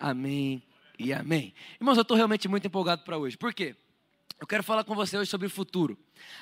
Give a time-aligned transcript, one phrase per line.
[0.00, 0.62] Amém,
[0.98, 1.52] e amém.
[1.78, 3.36] Irmãos, eu estou realmente muito empolgado para hoje.
[3.36, 3.76] Por quê?
[4.40, 5.98] Eu quero falar com você hoje sobre o futuro.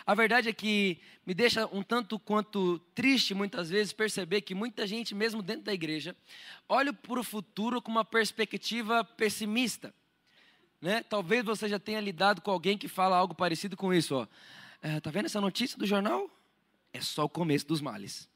[0.07, 4.87] A verdade é que me deixa um tanto quanto triste muitas vezes perceber que muita
[4.87, 6.15] gente, mesmo dentro da igreja,
[6.69, 9.93] olha para o futuro com uma perspectiva pessimista.
[10.81, 11.03] Né?
[11.03, 14.15] Talvez você já tenha lidado com alguém que fala algo parecido com isso.
[14.15, 14.27] Ó.
[14.81, 16.31] É, tá vendo essa notícia do jornal?
[16.93, 18.28] É só o começo dos males.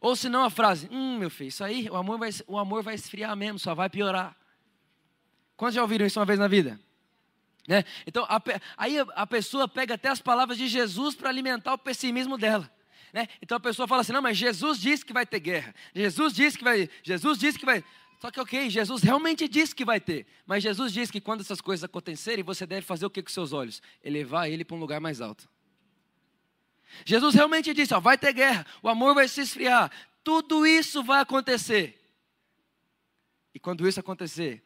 [0.00, 2.82] Ou se não a frase, hum, meu filho, isso aí, o amor, vai, o amor
[2.82, 4.34] vai esfriar mesmo, só vai piorar.
[5.56, 6.80] Quantos já ouviram isso uma vez na vida?
[7.68, 7.84] Né?
[8.06, 8.42] Então, a,
[8.78, 12.70] aí a pessoa pega até as palavras de Jesus para alimentar o pessimismo dela.
[13.12, 13.28] Né?
[13.42, 15.74] Então a pessoa fala assim: não, mas Jesus disse que vai ter guerra.
[15.94, 16.88] Jesus disse que vai.
[17.02, 17.84] Jesus disse que vai.
[18.20, 20.26] Só que, ok, Jesus realmente disse que vai ter.
[20.46, 23.52] Mas Jesus disse que quando essas coisas acontecerem, você deve fazer o que com seus
[23.52, 23.80] olhos?
[24.04, 25.48] Elevar ele para um lugar mais alto.
[27.04, 29.90] Jesus realmente disse: ó, vai ter guerra, o amor vai se esfriar,
[30.22, 31.96] tudo isso vai acontecer.
[33.54, 34.62] E quando isso acontecer,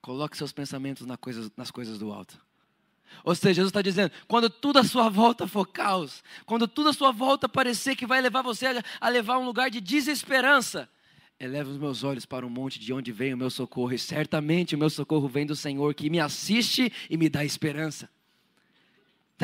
[0.00, 2.40] coloque seus pensamentos nas coisas, do alto.
[3.22, 6.92] Ou seja, Jesus está dizendo: quando tudo à sua volta for caos, quando tudo à
[6.92, 10.88] sua volta parecer que vai levar você a, a levar um lugar de desesperança,
[11.38, 14.74] eleva os meus olhos para o monte de onde vem o meu socorro, e certamente
[14.74, 18.08] o meu socorro vem do Senhor que me assiste e me dá esperança.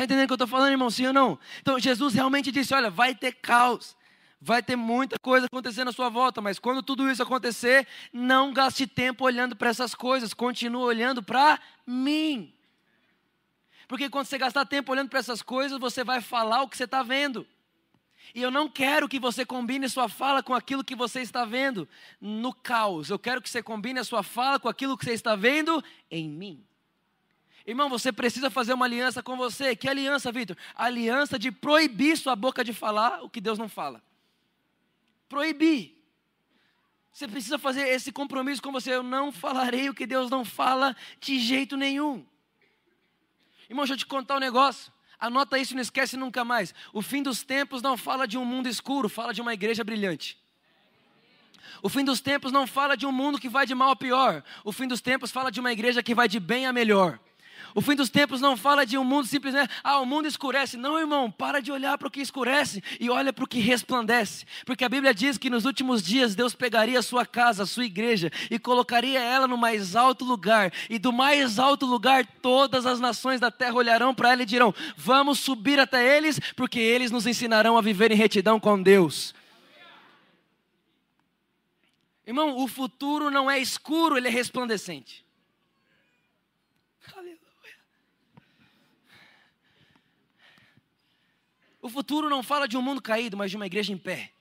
[0.01, 0.89] Está entendendo o que eu estou falando, irmão?
[0.89, 1.37] Sim ou não?
[1.61, 3.95] Então Jesus realmente disse: olha, vai ter caos,
[4.41, 8.87] vai ter muita coisa acontecendo à sua volta, mas quando tudo isso acontecer, não gaste
[8.87, 12.51] tempo olhando para essas coisas, continue olhando para mim.
[13.87, 16.85] Porque quando você gastar tempo olhando para essas coisas, você vai falar o que você
[16.85, 17.45] está vendo.
[18.33, 21.87] E eu não quero que você combine sua fala com aquilo que você está vendo
[22.19, 23.11] no caos.
[23.11, 26.27] Eu quero que você combine a sua fala com aquilo que você está vendo em
[26.27, 26.65] mim.
[27.65, 29.75] Irmão, você precisa fazer uma aliança com você.
[29.75, 30.57] Que aliança, Vitor?
[30.75, 34.01] Aliança de proibir sua boca de falar o que Deus não fala.
[35.29, 35.95] Proibir.
[37.11, 38.93] Você precisa fazer esse compromisso com você.
[38.95, 42.25] Eu não falarei o que Deus não fala de jeito nenhum.
[43.69, 44.91] Irmão, deixa eu te contar um negócio.
[45.19, 46.73] Anota isso e não esquece nunca mais.
[46.91, 50.41] O fim dos tempos não fala de um mundo escuro, fala de uma igreja brilhante.
[51.83, 54.43] O fim dos tempos não fala de um mundo que vai de mal a pior.
[54.63, 57.19] O fim dos tempos fala de uma igreja que vai de bem a melhor.
[57.73, 60.77] O fim dos tempos não fala de um mundo simplesmente, ah, o mundo escurece.
[60.77, 64.45] Não, irmão, para de olhar para o que escurece e olha para o que resplandece.
[64.65, 67.85] Porque a Bíblia diz que nos últimos dias Deus pegaria a sua casa, a sua
[67.85, 70.71] igreja, e colocaria ela no mais alto lugar.
[70.89, 74.73] E do mais alto lugar, todas as nações da terra olharão para ela e dirão:
[74.97, 79.33] Vamos subir até eles, porque eles nos ensinarão a viver em retidão com Deus.
[82.25, 85.25] Irmão, o futuro não é escuro, ele é resplandecente.
[91.81, 94.31] O futuro não fala de um mundo caído, mas de uma igreja em pé.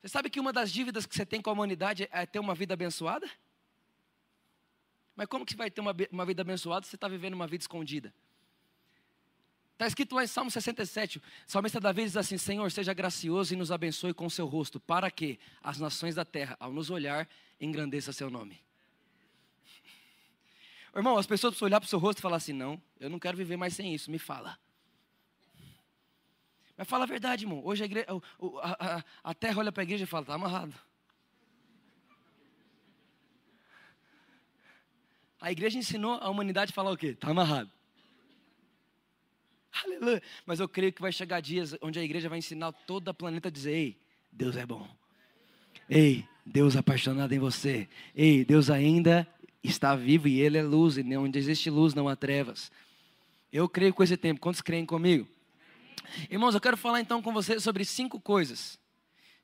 [0.00, 2.54] Você sabe que uma das dívidas que você tem com a humanidade é ter uma
[2.54, 3.28] vida abençoada?
[5.16, 7.46] Mas como que você vai ter uma, uma vida abençoada se você está vivendo uma
[7.46, 8.12] vida escondida?
[9.72, 13.56] Está escrito lá em Salmo 67, o salmista Davi diz assim: Senhor, seja gracioso e
[13.56, 17.28] nos abençoe com seu rosto, para que as nações da terra, ao nos olhar,
[17.60, 18.62] engrandeça seu nome.
[20.94, 23.18] Irmão, as pessoas precisam olhar para o seu rosto e falar assim: Não, eu não
[23.18, 24.58] quero viver mais sem isso, me fala.
[26.82, 27.64] Mas fala a verdade, irmão.
[27.64, 28.06] Hoje a, igreja,
[28.60, 30.74] a, a, a terra olha para a igreja e fala: está amarrado.
[35.40, 37.10] A igreja ensinou a humanidade a falar o quê?
[37.10, 37.70] Está amarrado.
[39.84, 40.20] Aleluia.
[40.44, 43.46] Mas eu creio que vai chegar dias onde a igreja vai ensinar todo o planeta
[43.46, 43.96] a dizer: Ei,
[44.32, 44.88] Deus é bom.
[45.88, 47.88] Ei, Deus é apaixonado em você.
[48.12, 49.24] Ei, Deus ainda
[49.62, 50.96] está vivo e Ele é luz.
[50.96, 52.72] E onde existe luz não há trevas.
[53.52, 54.40] Eu creio com esse tempo.
[54.40, 55.28] Quantos creem comigo?
[56.30, 58.78] Irmãos, eu quero falar então com você sobre cinco coisas.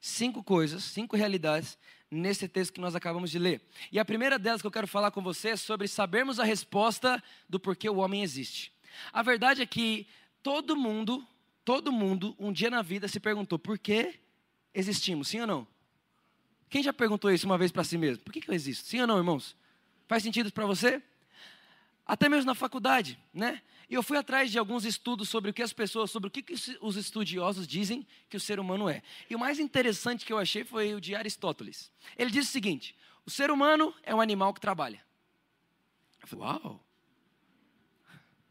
[0.01, 1.79] Cinco coisas, cinco realidades
[2.11, 3.61] nesse texto que nós acabamos de ler.
[3.91, 7.23] E a primeira delas que eu quero falar com você é sobre sabermos a resposta
[7.49, 8.73] do porquê o homem existe.
[9.13, 10.07] A verdade é que
[10.43, 11.27] todo mundo,
[11.65, 14.15] todo mundo, um dia na vida se perguntou por que
[14.73, 15.67] existimos, sim ou não?
[16.71, 18.23] Quem já perguntou isso uma vez para si mesmo?
[18.23, 18.89] Por que, que eu existo?
[18.89, 19.57] Sim ou não, irmãos?
[20.07, 21.03] Faz sentido para você?
[22.09, 23.61] até mesmo na faculdade, né?
[23.89, 26.43] E eu fui atrás de alguns estudos sobre o que as pessoas, sobre o que,
[26.43, 29.03] que os estudiosos dizem que o ser humano é.
[29.31, 31.91] E o mais interessante que eu achei foi o de Aristóteles.
[32.17, 32.95] Ele diz o seguinte:
[33.25, 35.03] o ser humano é um animal que trabalha.
[36.21, 36.85] Eu falei, uau!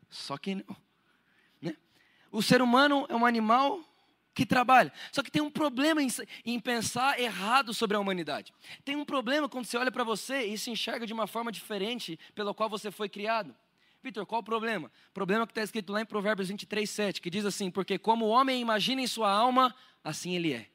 [0.10, 0.75] Só que não.
[1.62, 1.75] Né?
[2.31, 3.83] O ser humano é um animal
[4.33, 4.92] que trabalha.
[5.12, 6.07] Só que tem um problema em,
[6.45, 8.54] em, pensar errado sobre a humanidade.
[8.86, 12.19] Tem um problema quando você olha para você e se enxerga de uma forma diferente
[12.33, 13.56] pela qual você foi criado.
[14.07, 14.92] Vitor, qual o problema?
[15.09, 18.25] O problema que está escrito lá em Provérbios 23, 7, que diz assim: Porque como
[18.25, 20.68] o homem imagina em sua alma, assim ele é.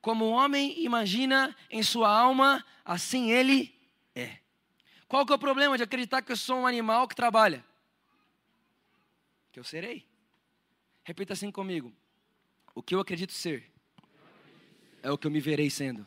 [0.00, 3.74] Como o homem imagina em sua alma, assim ele
[4.14, 4.38] é.
[5.06, 7.64] Qual que é o problema de acreditar que eu sou um animal que trabalha?
[9.58, 10.06] que eu serei.
[11.02, 11.92] Repita assim comigo:
[12.76, 13.68] o que eu acredito ser
[15.02, 16.06] é o que eu me verei sendo.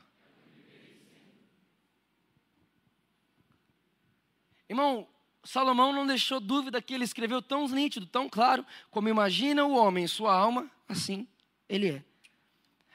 [4.71, 5.05] Irmão,
[5.43, 10.05] Salomão não deixou dúvida que ele escreveu tão nítido, tão claro, como imagina o homem
[10.05, 11.27] em sua alma, assim
[11.67, 12.03] ele é.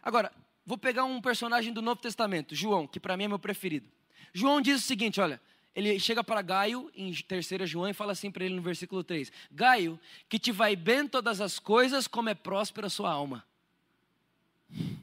[0.02, 0.32] Agora,
[0.64, 3.87] vou pegar um personagem do Novo Testamento, João, que para mim é meu preferido.
[4.32, 5.38] João diz o seguinte: olha,
[5.75, 9.31] ele chega para Gaio, em 3 João, e fala assim para ele no versículo 3:
[9.52, 10.00] Gaio,
[10.31, 13.44] que te vai bem todas as coisas, como é próspera a sua alma.
[14.70, 14.96] O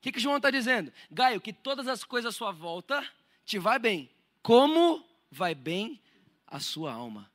[0.00, 0.92] que, que João está dizendo?
[1.08, 3.08] Gaio, que todas as coisas à sua volta
[3.44, 4.10] te vai bem,
[4.42, 6.00] como vai bem
[6.46, 7.30] a sua alma.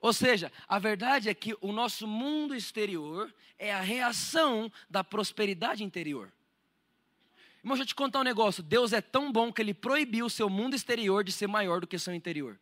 [0.00, 5.82] Ou seja, a verdade é que o nosso mundo exterior é a reação da prosperidade
[5.82, 6.32] interior.
[7.58, 8.62] Irmão, deixa eu te contar um negócio.
[8.62, 11.86] Deus é tão bom que ele proibiu o seu mundo exterior de ser maior do
[11.86, 12.58] que o seu interior.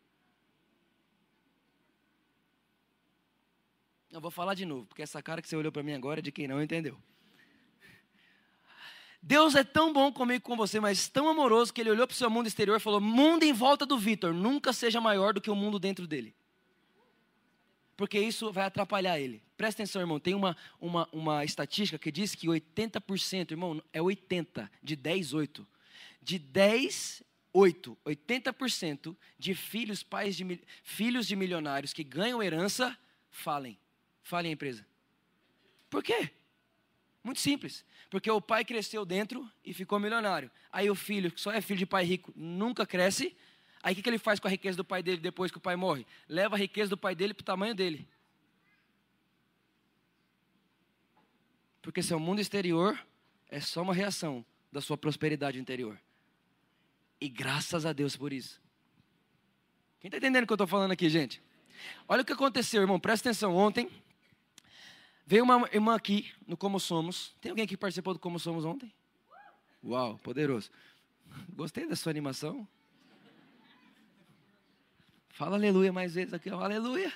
[4.11, 6.23] Eu vou falar de novo, porque essa cara que você olhou para mim agora é
[6.23, 6.97] de quem não entendeu.
[9.27, 12.17] Deus é tão bom comigo com você, mas tão amoroso que ele olhou para o
[12.17, 15.49] seu mundo exterior e falou: Mundo em volta do Vitor, nunca seja maior do que
[15.49, 16.33] o mundo dentro dele
[17.95, 19.41] porque isso vai atrapalhar ele.
[19.55, 20.19] Presta atenção, irmão.
[20.19, 25.67] Tem uma, uma, uma estatística que diz que 80%, irmão, é 80, de 10, 8.
[26.21, 27.23] De 10,
[27.53, 32.97] 8, 80% de filhos, pais de filhos de milionários que ganham herança,
[33.29, 33.77] falem.
[34.21, 34.85] Falem a empresa.
[35.89, 36.31] Por quê?
[37.25, 37.83] Muito simples.
[38.09, 40.49] Porque o pai cresceu dentro e ficou milionário.
[40.71, 43.35] Aí o filho, que só é filho de pai rico, nunca cresce
[43.85, 45.75] Aí o que, ele faz com a riqueza do pai dele depois que o pai
[45.75, 46.07] morre?
[46.27, 48.09] Leva a riqueza do pai dele para o tamanho dele.
[51.83, 52.99] Porque seu mundo exterior
[53.47, 56.01] é só uma reação da sua prosperidade interior.
[57.21, 58.59] E graças a Deus por isso.
[59.99, 61.39] Quem está entendendo o que eu estou falando aqui, gente?
[62.07, 62.99] Olha o que aconteceu, irmão.
[62.99, 63.55] Presta atenção.
[63.55, 63.87] Ontem
[65.25, 67.35] veio uma irmã aqui no Como Somos.
[67.41, 68.93] Tem alguém que participou do Como Somos ontem?
[69.83, 70.69] Uau, poderoso.
[71.49, 72.67] Gostei da sua animação.
[75.29, 77.11] Fala aleluia mais vezes aqui, aleluia.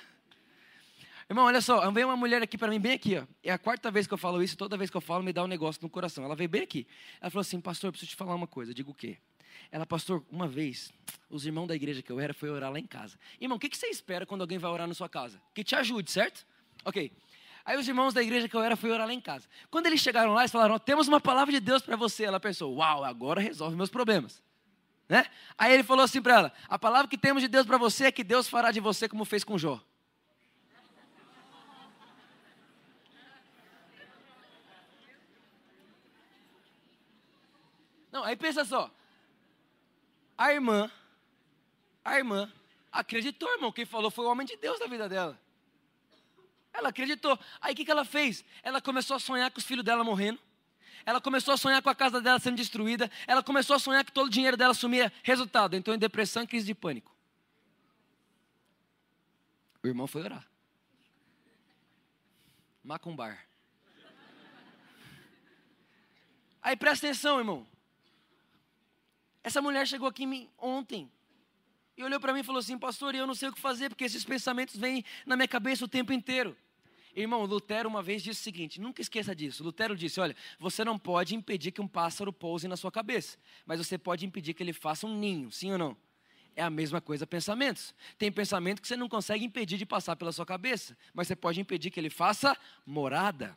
[1.28, 3.24] Irmão, olha só, veio uma mulher aqui para mim, bem aqui, ó.
[3.42, 5.44] É a quarta vez que eu falo isso, toda vez que eu falo, me dá
[5.44, 6.24] um negócio no coração.
[6.24, 6.86] Ela veio bem aqui.
[7.20, 8.72] Ela falou assim, pastor, eu preciso te falar uma coisa.
[8.72, 9.16] Eu digo o quê?
[9.70, 10.92] Ela, pastor, uma vez,
[11.30, 13.16] os irmãos da igreja que eu era foi orar lá em casa.
[13.40, 15.40] Irmão, o que, que você espera quando alguém vai orar na sua casa?
[15.54, 16.44] Que te ajude, certo?
[16.84, 17.12] Ok.
[17.70, 19.48] Aí os irmãos da igreja que eu era foi orar lá em casa.
[19.70, 22.24] Quando eles chegaram lá, eles falaram: temos uma palavra de Deus para você.
[22.24, 24.42] Ela pensou: uau, agora resolve meus problemas.
[25.08, 25.24] Né?
[25.56, 28.10] Aí ele falou assim para ela: A palavra que temos de Deus para você é
[28.10, 29.80] que Deus fará de você como fez com Jó.
[38.10, 38.90] Não, aí pensa só.
[40.36, 40.90] A irmã,
[42.04, 42.52] a irmã
[42.90, 43.70] acreditou, irmão.
[43.70, 45.38] Quem falou foi o homem de Deus na vida dela.
[46.72, 47.38] Ela acreditou.
[47.60, 48.44] Aí o que, que ela fez?
[48.62, 50.38] Ela começou a sonhar com os filhos dela morrendo.
[51.04, 53.10] Ela começou a sonhar com a casa dela sendo destruída.
[53.26, 55.12] Ela começou a sonhar que todo o dinheiro dela sumia.
[55.22, 57.14] Resultado, entrou em depressão e crise de pânico.
[59.82, 60.46] O irmão foi orar.
[62.84, 63.46] Macumbar.
[66.62, 67.66] Aí presta atenção, irmão.
[69.42, 71.10] Essa mulher chegou aqui ontem
[72.00, 74.04] e olhou para mim e falou assim: Pastor, eu não sei o que fazer porque
[74.04, 76.56] esses pensamentos vêm na minha cabeça o tempo inteiro.
[77.14, 79.62] Irmão, Lutero uma vez disse o seguinte: nunca esqueça disso.
[79.62, 83.78] Lutero disse: olha, você não pode impedir que um pássaro pouse na sua cabeça, mas
[83.78, 85.96] você pode impedir que ele faça um ninho, sim ou não?
[86.56, 87.94] É a mesma coisa pensamentos.
[88.18, 91.60] Tem pensamento que você não consegue impedir de passar pela sua cabeça, mas você pode
[91.60, 93.56] impedir que ele faça morada.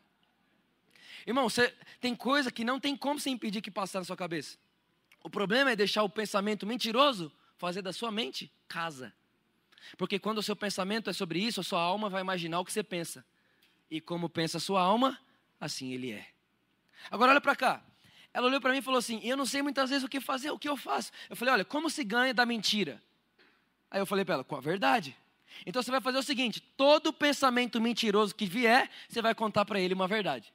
[1.26, 4.58] Irmão, você, tem coisa que não tem como você impedir que passe na sua cabeça.
[5.24, 7.32] O problema é deixar o pensamento mentiroso
[7.64, 9.14] fazer da sua mente casa.
[9.98, 12.74] Porque quando o seu pensamento é sobre isso, a sua alma vai imaginar o que
[12.74, 13.26] você pensa.
[13.90, 15.18] E como pensa a sua alma,
[15.62, 16.28] assim ele é.
[17.10, 17.82] Agora olha para cá.
[18.34, 20.52] Ela olhou para mim e falou assim: Eu não sei muitas vezes o que fazer,
[20.52, 21.10] o que eu faço.
[21.30, 23.02] Eu falei: Olha, como se ganha da mentira?
[23.90, 25.16] Aí eu falei para ela: Com a verdade.
[25.66, 29.80] Então você vai fazer o seguinte: todo pensamento mentiroso que vier, você vai contar para
[29.80, 30.54] ele uma verdade.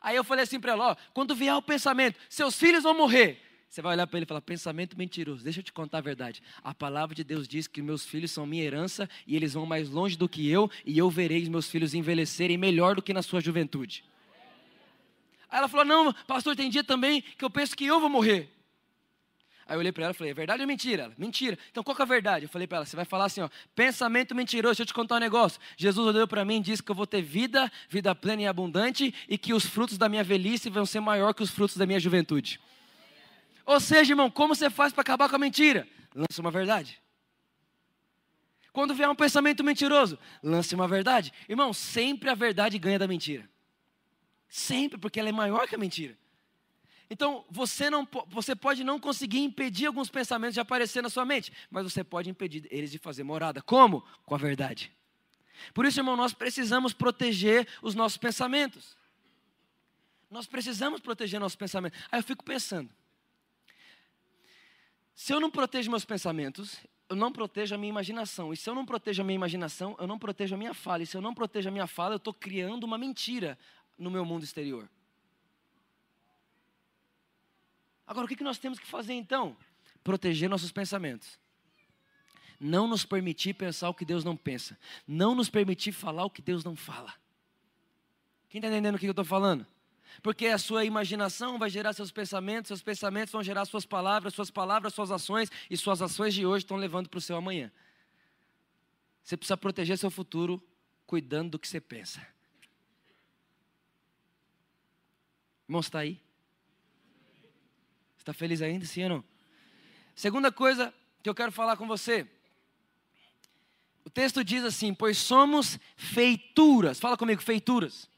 [0.00, 3.51] Aí eu falei assim para ela: Ó, quando vier o pensamento, seus filhos vão morrer.
[3.72, 5.42] Você vai olhar para ele e falar: pensamento mentiroso.
[5.42, 6.42] Deixa eu te contar a verdade.
[6.62, 9.88] A palavra de Deus diz que meus filhos são minha herança e eles vão mais
[9.88, 13.22] longe do que eu, e eu verei os meus filhos envelhecerem melhor do que na
[13.22, 14.04] sua juventude.
[15.48, 18.50] Aí ela falou: Não, pastor, tem dia também que eu penso que eu vou morrer.
[19.66, 21.04] Aí eu olhei para ela e falei: É verdade ou mentira?
[21.04, 21.58] Ela, mentira.
[21.70, 22.44] Então qual que é a verdade?
[22.44, 24.72] Eu falei para ela: Você vai falar assim, ó, pensamento mentiroso.
[24.72, 25.58] Deixa eu te contar um negócio.
[25.78, 29.14] Jesus olhou para mim e disse que eu vou ter vida, vida plena e abundante,
[29.26, 31.98] e que os frutos da minha velhice vão ser maior que os frutos da minha
[31.98, 32.60] juventude.
[33.64, 35.88] Ou seja, irmão, como você faz para acabar com a mentira?
[36.14, 37.00] Lança uma verdade.
[38.72, 41.32] Quando vier um pensamento mentiroso, lance uma verdade.
[41.48, 43.48] Irmão, sempre a verdade ganha da mentira.
[44.48, 46.16] Sempre, porque ela é maior que a mentira.
[47.10, 51.52] Então, você, não, você pode não conseguir impedir alguns pensamentos de aparecer na sua mente,
[51.70, 53.60] mas você pode impedir eles de fazer morada.
[53.60, 54.02] Como?
[54.24, 54.90] Com a verdade.
[55.74, 58.96] Por isso, irmão, nós precisamos proteger os nossos pensamentos.
[60.30, 62.00] Nós precisamos proteger nossos pensamentos.
[62.10, 62.88] Aí eu fico pensando:
[65.14, 66.78] se eu não protejo meus pensamentos,
[67.08, 68.52] eu não protejo a minha imaginação.
[68.52, 71.02] E se eu não protejo a minha imaginação, eu não protejo a minha fala.
[71.02, 73.58] E se eu não protejo a minha fala, eu estou criando uma mentira
[73.98, 74.88] no meu mundo exterior.
[78.06, 79.56] Agora, o que nós temos que fazer então?
[80.02, 81.38] Proteger nossos pensamentos.
[82.58, 84.78] Não nos permitir pensar o que Deus não pensa.
[85.06, 87.12] Não nos permitir falar o que Deus não fala.
[88.48, 89.66] Quem está entendendo o que eu estou falando?
[90.20, 94.50] Porque a sua imaginação vai gerar seus pensamentos, seus pensamentos vão gerar suas palavras, suas
[94.50, 97.70] palavras, suas ações, e suas ações de hoje estão levando para o seu amanhã.
[99.22, 100.62] Você precisa proteger seu futuro
[101.06, 102.26] cuidando do que você pensa.
[105.68, 106.20] Irmão, está aí?
[108.18, 109.24] Está feliz ainda, sim ou não?
[110.14, 110.92] Segunda coisa
[111.22, 112.28] que eu quero falar com você.
[114.04, 117.00] O texto diz assim: Pois somos feituras.
[117.00, 118.08] Fala comigo, feituras.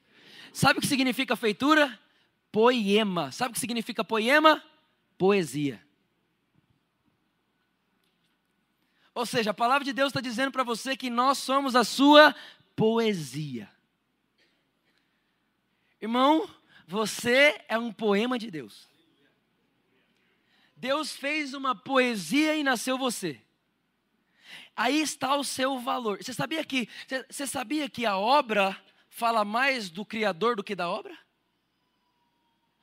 [0.55, 1.99] Sabe o que significa feitura?
[2.53, 3.33] Poema.
[3.33, 4.63] Sabe o que significa poema?
[5.19, 5.85] Poesia.
[9.13, 12.33] Ou seja, a palavra de Deus está dizendo para você que nós somos a sua
[12.77, 13.69] poesia.
[16.01, 16.49] Irmão,
[16.87, 18.89] você é um poema de Deus.
[20.77, 23.41] Deus fez uma poesia e nasceu você.
[24.77, 26.23] Aí está o seu valor.
[26.23, 26.89] Você sabia que
[27.29, 28.81] você sabia que a obra
[29.15, 31.17] fala mais do criador do que da obra?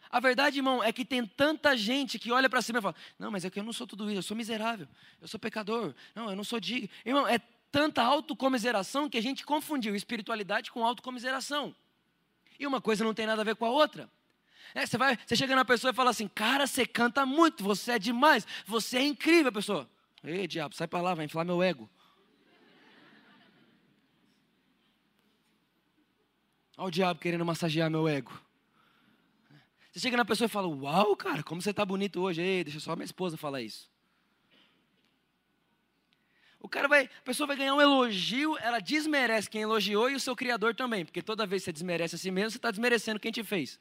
[0.10, 3.30] A verdade, irmão, é que tem tanta gente que olha para cima e fala: Não,
[3.30, 4.88] mas é que eu não sou tudo isso, eu sou miserável,
[5.22, 6.90] eu sou pecador, não, eu não sou digno.
[7.06, 7.38] Irmão, é
[7.70, 11.76] tanta autocomiseração que a gente confundiu espiritualidade com autocomiseração.
[12.58, 14.10] E uma coisa não tem nada a ver com a outra.
[14.74, 17.94] É, você, vai, você chega na pessoa e fala assim: Cara, você canta muito, você
[17.94, 19.50] é demais, você é incrível.
[19.50, 19.90] A pessoa,
[20.24, 21.90] ei, diabo, sai para lá, vai inflar meu ego.
[26.78, 28.32] Olha o diabo querendo massagear meu ego.
[29.92, 32.42] Você chega na pessoa e fala: Uau, cara, como você está bonito hoje.
[32.42, 33.92] Ei, deixa só minha esposa falar isso.
[36.60, 40.20] O cara vai, a pessoa vai ganhar um elogio, ela desmerece quem elogiou e o
[40.20, 43.20] seu criador também, porque toda vez que você desmerece a si mesmo, você está desmerecendo
[43.20, 43.80] quem te fez.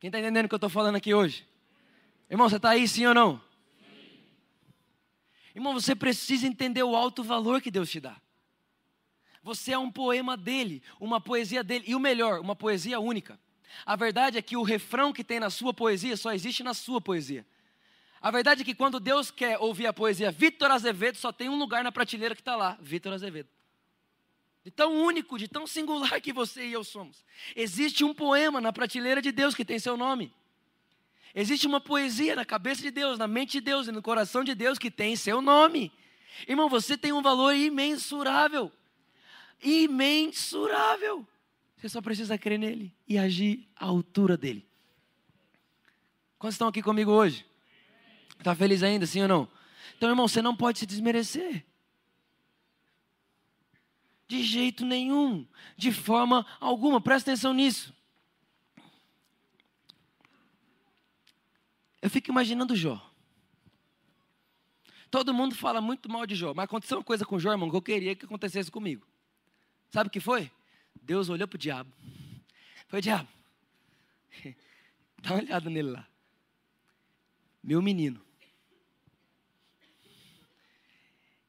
[0.00, 1.46] Quem está entendendo o que eu estou falando aqui hoje?
[2.28, 3.40] Irmão, você está aí sim ou não?
[3.78, 4.20] Sim.
[5.54, 8.20] Irmão, você precisa entender o alto valor que Deus te dá.
[9.48, 13.40] Você é um poema dele, uma poesia dele, e o melhor, uma poesia única.
[13.86, 17.00] A verdade é que o refrão que tem na sua poesia só existe na sua
[17.00, 17.46] poesia.
[18.20, 21.58] A verdade é que quando Deus quer ouvir a poesia Vitor Azevedo, só tem um
[21.58, 23.48] lugar na prateleira que está lá, Vitor Azevedo.
[24.66, 27.24] De tão único, de tão singular que você e eu somos.
[27.56, 30.30] Existe um poema na prateleira de Deus que tem seu nome.
[31.34, 34.54] Existe uma poesia na cabeça de Deus, na mente de Deus e no coração de
[34.54, 35.90] Deus que tem seu nome.
[36.46, 38.70] Irmão, você tem um valor imensurável.
[39.62, 41.26] Imensurável.
[41.76, 44.66] Você só precisa crer nele e agir à altura dele.
[46.38, 47.44] Quantos estão aqui comigo hoje?
[48.38, 49.48] Está feliz ainda, sim ou não?
[49.96, 51.64] Então, irmão, você não pode se desmerecer.
[54.28, 55.46] De jeito nenhum,
[55.76, 57.94] de forma alguma, presta atenção nisso.
[62.00, 63.04] Eu fico imaginando Jó.
[65.10, 67.76] Todo mundo fala muito mal de Jó, mas aconteceu uma coisa com Jó, irmão, que
[67.76, 69.07] eu queria que acontecesse comigo.
[69.90, 70.50] Sabe o que foi?
[71.02, 71.92] Deus olhou para o diabo.
[72.88, 73.28] Foi, diabo,
[75.20, 76.06] dá uma olhada nele lá.
[77.62, 78.20] Meu menino.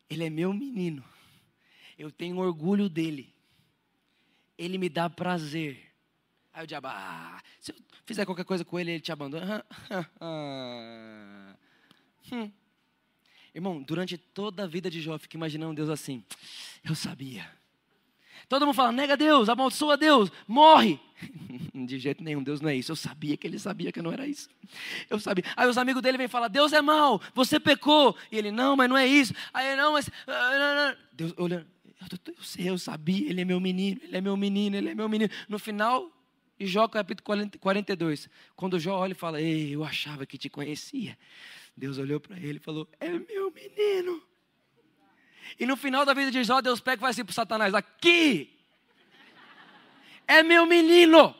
[0.10, 1.04] Ele é meu menino.
[1.98, 3.34] Eu tenho orgulho dele.
[4.58, 5.90] Ele me dá prazer.
[6.52, 9.64] Aí o diabo, ah, se eu fizer qualquer coisa com ele, ele te abandona.
[12.32, 12.52] hum.
[13.54, 16.24] Irmão, durante toda a vida de Jó, eu fico imaginando Deus assim.
[16.84, 17.59] Eu sabia.
[18.50, 21.00] Todo mundo fala, nega Deus, amaldiçoa Deus, morre.
[21.74, 22.92] De jeito nenhum, Deus não é isso.
[22.92, 24.50] Eu sabia que ele sabia que não era isso.
[25.08, 25.44] Eu sabia.
[25.56, 28.18] Aí os amigos dele vêm falar, Deus é mau, você pecou.
[28.32, 29.34] E ele, não, mas não é isso.
[29.54, 30.10] Aí, não, mas.
[30.28, 31.68] Ah, Deus olhando,
[32.12, 34.96] eu, eu sei, eu sabia, ele é meu menino, ele é meu menino, ele é
[34.96, 35.32] meu menino.
[35.48, 36.12] No final,
[36.60, 41.16] Jó capítulo 42, quando Jó olha e fala, ei, eu achava que te conhecia.
[41.78, 44.22] Deus olhou para ele e falou, é meu menino.
[45.58, 48.58] E no final da vida de Jó, Deus pega e vai assim para Satanás: aqui
[50.28, 51.36] é meu menino.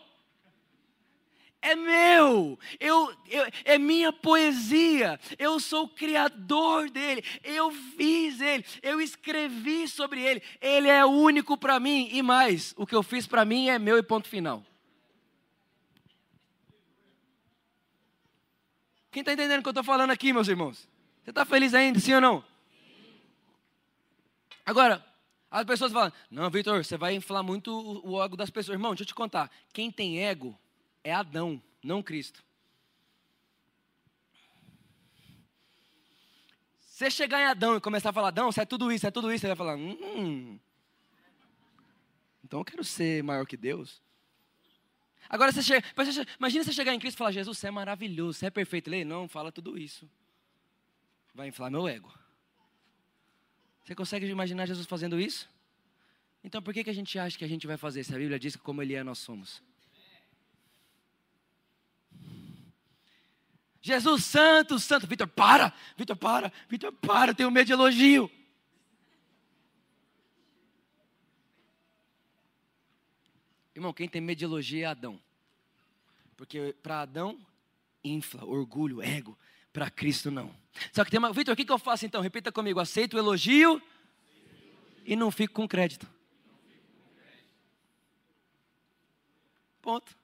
[1.62, 8.64] É meu, eu, eu, é minha poesia, eu sou o criador dele, eu fiz ele,
[8.82, 13.28] eu escrevi sobre ele, ele é único para mim e mais, o que eu fiz
[13.28, 14.66] para mim é meu e ponto final.
[19.12, 20.88] Quem está entendendo o que eu estou falando aqui, meus irmãos?
[21.24, 22.49] Você está feliz ainda, sim ou não?
[24.70, 25.04] Agora,
[25.50, 27.72] as pessoas falam: Não, Vitor, você vai inflar muito
[28.06, 28.76] o, ego das pessoas.
[28.76, 29.50] Irmão, deixa eu te contar.
[29.74, 30.56] Quem tem ego
[31.04, 32.44] é Adão, não Cristo.
[36.78, 39.34] Você chegar em Adão e começar a falar, Adão, você é tudo isso, é tudo
[39.34, 40.60] isso, você vai falar, hum.
[42.44, 44.02] então eu quero ser maior que Deus.
[45.28, 45.88] Agora você chega,
[46.38, 48.90] imagina você chegar em Cristo e falar, Jesus, você é maravilhoso, você é perfeito.
[48.90, 50.08] Ele, não, fala tudo isso.
[51.34, 52.19] Vai inflar meu ego.
[53.90, 55.50] Você consegue imaginar Jesus fazendo isso?
[56.44, 58.38] Então por que, que a gente acha que a gente vai fazer se a Bíblia
[58.38, 59.64] diz que como Ele é, nós somos?
[63.82, 65.08] Jesus santo, santo.
[65.08, 65.74] Vitor, para!
[65.98, 66.54] Vitor, para!
[66.70, 67.32] Vitor, para!
[67.32, 68.30] Eu tenho medo de elogio.
[73.74, 75.20] Irmão, quem tem medo de elogio é Adão.
[76.38, 77.44] Porque para Adão,
[78.04, 79.36] infla, orgulho, ego.
[79.72, 80.54] Para Cristo, não.
[80.92, 81.32] Só que tem uma.
[81.32, 82.22] Vitor, o que, que eu faço então?
[82.22, 83.82] Repita comigo: aceito o elogio
[85.06, 86.08] e não fico com crédito.
[89.82, 90.18] Ponto.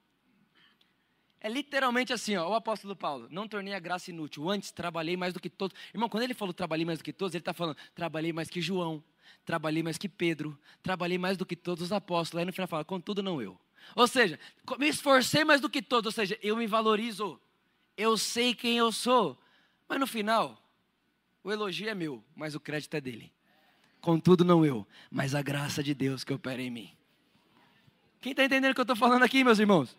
[1.40, 5.32] É literalmente assim, ó, o apóstolo Paulo, não tornei a graça inútil, antes trabalhei mais
[5.32, 5.78] do que todos.
[5.94, 8.60] Irmão, quando ele falou trabalhei mais do que todos, ele está falando, trabalhei mais que
[8.60, 9.04] João,
[9.46, 12.40] trabalhei mais que Pedro, trabalhei mais do que todos os apóstolos.
[12.40, 13.60] Aí no final fala, contudo não eu.
[13.96, 14.40] Ou seja,
[14.80, 17.40] me esforcei mais do que todos, ou seja, eu me valorizo,
[17.98, 19.38] eu sei quem eu sou.
[19.88, 20.62] Mas no final,
[21.44, 23.32] o elogio é meu, mas o crédito é dele.
[24.02, 26.92] Contudo, não eu, mas a graça de Deus que opera em mim.
[28.22, 29.96] Quem está entendendo o que eu estou falando aqui, meus irmãos?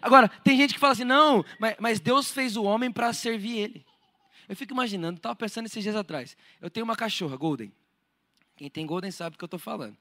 [0.00, 3.58] Agora, tem gente que fala assim, não, mas, mas Deus fez o homem para servir
[3.58, 3.86] ele.
[4.48, 6.36] Eu fico imaginando, estava pensando esses dias atrás.
[6.60, 7.72] Eu tenho uma cachorra, Golden.
[8.56, 9.96] Quem tem Golden sabe do que eu estou falando.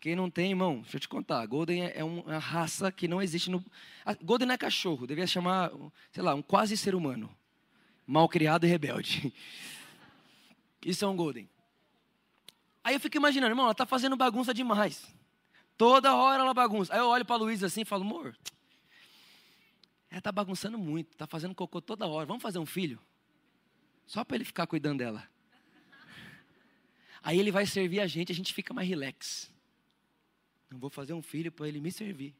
[0.00, 1.44] Quem não tem, irmão, deixa eu te contar.
[1.46, 3.62] Golden é, é uma raça que não existe no.
[4.22, 5.70] Golden não é cachorro, devia chamar,
[6.10, 7.34] sei lá, um quase ser humano
[8.06, 9.32] mal criado e rebelde.
[10.84, 11.48] Isso é um Golden.
[12.84, 15.04] Aí eu fico imaginando, irmão, ela está fazendo bagunça demais.
[15.76, 16.92] Toda hora ela bagunça.
[16.94, 18.38] Aí eu olho para Luísa assim e falo, amor,
[20.08, 22.24] ela está bagunçando muito, está fazendo cocô toda hora.
[22.24, 23.00] Vamos fazer um filho?
[24.06, 25.28] Só para ele ficar cuidando dela.
[27.22, 29.50] Aí ele vai servir a gente, a gente fica mais relax.
[30.70, 32.34] Não vou fazer um filho para ele me servir.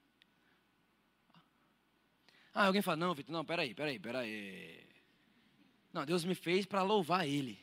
[2.52, 4.80] Ah, alguém fala, não, Vitor, não, peraí, peraí, peraí.
[5.92, 7.58] Não, Deus me fez para louvar Ele.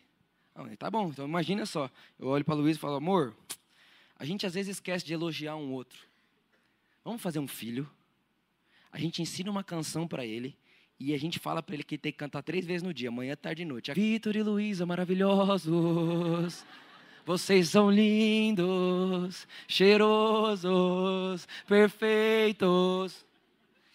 [0.56, 1.90] Não, tá bom, então imagina só.
[2.20, 3.36] Eu olho para Luiz e falo, amor,
[4.16, 6.00] a gente às vezes esquece de elogiar um outro.
[7.04, 7.90] Vamos fazer um filho.
[8.92, 10.56] A gente ensina uma canção para ele.
[11.00, 13.36] E a gente fala para ele que tem que cantar três vezes no dia, manhã,
[13.36, 13.92] tarde e noite.
[13.94, 16.64] Vitor e Luísa, maravilhosos.
[17.26, 23.26] Vocês são lindos, cheirosos, perfeitos.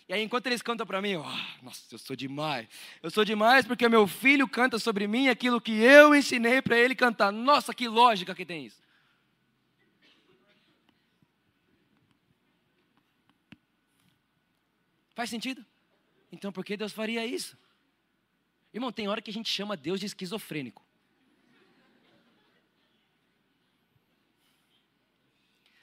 [0.08, 2.66] E aí, enquanto eles cantam para mim, oh, nossa, eu sou demais.
[3.02, 6.94] Eu sou demais porque meu filho canta sobre mim aquilo que eu ensinei para ele
[6.94, 7.30] cantar.
[7.30, 8.80] Nossa, que lógica que tem isso.
[15.14, 15.62] Faz sentido?
[16.32, 17.58] Então, por que Deus faria isso?
[18.72, 20.87] Irmão, tem hora que a gente chama Deus de esquizofrênico.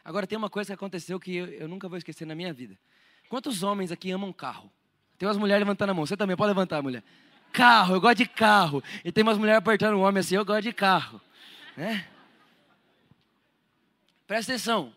[0.06, 2.78] Agora, tem uma coisa que aconteceu que eu, eu nunca vou esquecer na minha vida.
[3.28, 4.72] Quantos homens aqui amam carro?
[5.18, 6.06] Tem umas mulheres levantando a mão.
[6.06, 7.04] Você também pode levantar, mulher.
[7.52, 8.84] Carro, eu gosto de carro.
[9.04, 11.20] E tem umas mulheres apertando o homem assim, eu gosto de carro.
[11.76, 12.08] Né?
[14.28, 14.94] Presta atenção.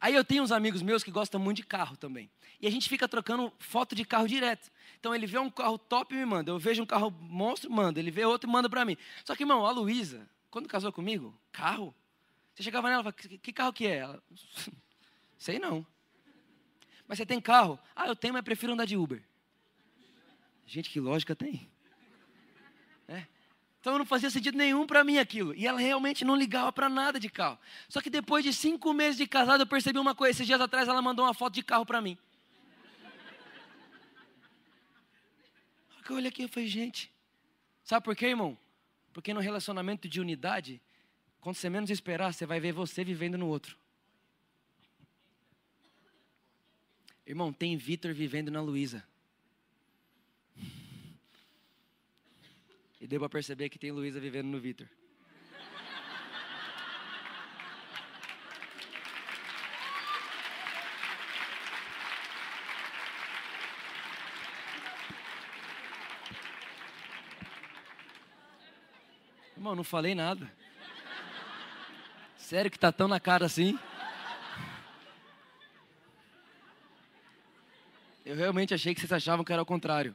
[0.00, 2.30] Aí eu tenho uns amigos meus que gostam muito de carro também.
[2.60, 4.70] E a gente fica trocando foto de carro direto.
[4.98, 6.50] Então ele vê um carro top e me manda.
[6.50, 8.00] Eu vejo um carro monstro, manda.
[8.00, 8.96] Ele vê outro e manda para mim.
[9.24, 11.94] Só que, irmão, a Luísa, quando casou comigo, carro,
[12.56, 13.96] você chegava nela e falava, que carro que é?
[13.96, 14.22] Ela,
[15.36, 15.86] sei não.
[17.06, 17.78] Mas você tem carro?
[17.94, 19.22] Ah, eu tenho, mas prefiro andar de Uber.
[20.66, 21.68] Gente, que lógica tem?
[23.06, 23.26] É.
[23.78, 25.54] Então não fazia sentido nenhum para mim aquilo.
[25.54, 27.58] E ela realmente não ligava para nada de carro.
[27.90, 30.30] Só que depois de cinco meses de casado, eu percebi uma coisa.
[30.30, 32.16] Esses dias atrás ela mandou uma foto de carro para mim.
[36.08, 37.12] Eu olhei aqui e falei, gente,
[37.84, 38.56] sabe por quê, irmão?
[39.12, 40.80] Porque no relacionamento de unidade,
[41.46, 43.78] quando você menos esperar, você vai ver você vivendo no outro.
[47.24, 49.06] Irmão, tem Vitor vivendo na Luísa.
[53.00, 54.88] E deu para perceber que tem Luísa vivendo no Vitor.
[69.56, 70.65] Irmão, não falei nada.
[72.46, 73.76] Sério que tá tão na cara assim?
[78.24, 80.14] Eu realmente achei que vocês achavam que era o contrário.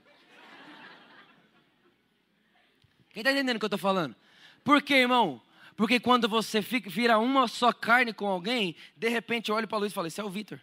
[3.09, 4.15] Quem está entendendo o que eu estou falando?
[4.63, 5.41] Por quê, irmão?
[5.75, 9.79] Porque quando você fica, vira uma só carne com alguém, de repente eu olho para
[9.79, 10.61] a luz e falo, isso é o Vitor.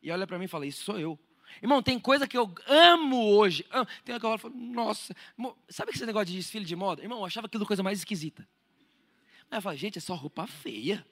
[0.00, 1.18] E olha para mim e fala, isso sou eu.
[1.60, 3.64] Irmão, tem coisa que eu amo hoje.
[4.04, 5.12] Tem uma que eu falo, nossa,
[5.68, 7.02] sabe esse negócio de desfile de moda?
[7.02, 8.48] Irmão, eu achava aquilo coisa mais esquisita.
[9.52, 11.06] Aí eu falo, gente, é só roupa feia.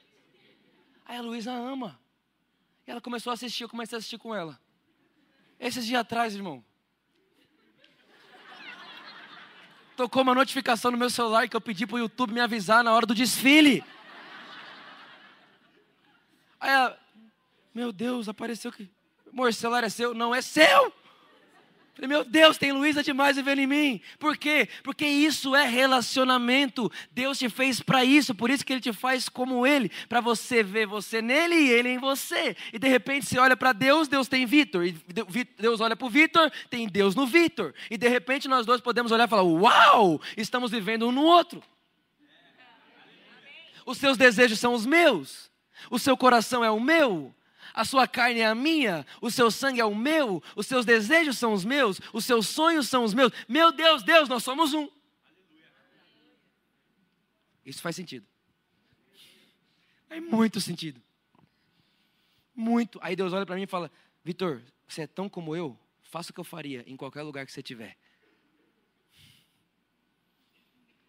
[1.04, 2.00] Aí a Luísa ama.
[2.86, 4.58] E ela começou a assistir, eu comecei a assistir com ela.
[5.58, 6.64] Esses dias atrás, irmão.
[9.94, 12.94] Tocou uma notificação no meu celular que eu pedi para o YouTube me avisar na
[12.94, 13.84] hora do desfile.
[16.58, 16.98] Aí ela,
[17.74, 18.90] meu Deus, apareceu que.
[19.30, 20.14] Amor, celular é seu?
[20.14, 20.90] Não é seu!
[21.98, 24.00] Meu Deus, tem Luísa demais vivendo em mim.
[24.18, 24.68] Por quê?
[24.82, 26.90] Porque isso é relacionamento.
[27.10, 30.62] Deus te fez para isso, por isso que Ele te faz como Ele, para você
[30.62, 32.56] ver você nele e Ele em você.
[32.72, 34.86] E de repente você olha para Deus, Deus tem Vitor.
[34.86, 34.94] E
[35.58, 37.74] Deus olha para o Vitor, tem Deus no Vitor.
[37.90, 41.62] E de repente nós dois podemos olhar e falar: Uau, estamos vivendo um no outro.
[43.84, 45.50] Os seus desejos são os meus,
[45.90, 47.34] o seu coração é o meu,
[47.74, 51.38] a sua carne é a minha, o seu sangue é o meu, os seus desejos
[51.38, 53.32] são os meus, os seus sonhos são os meus.
[53.48, 54.88] Meu Deus, Deus, nós somos um.
[57.64, 58.26] Isso faz sentido.
[60.08, 61.00] Faz muito sentido.
[62.54, 62.98] Muito.
[63.02, 63.90] Aí Deus olha para mim e fala:
[64.24, 67.52] Vitor, você é tão como eu, faça o que eu faria em qualquer lugar que
[67.52, 67.96] você estiver.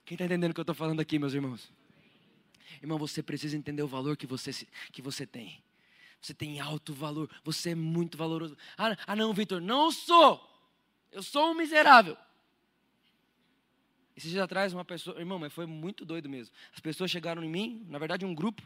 [0.06, 1.72] Quem está entendendo o que eu estou falando aqui, meus irmãos?
[2.82, 4.52] Irmão, você precisa entender o valor que você,
[4.92, 5.64] que você tem.
[6.22, 8.56] Você tem alto valor, você é muito valoroso.
[8.78, 10.40] Ah, ah não, Vitor, não sou.
[11.12, 12.16] Eu sou um miserável.
[14.16, 16.54] Esses dias atrás, uma pessoa, irmão, mas foi muito doido mesmo.
[16.74, 18.62] As pessoas chegaram em mim, na verdade, um grupo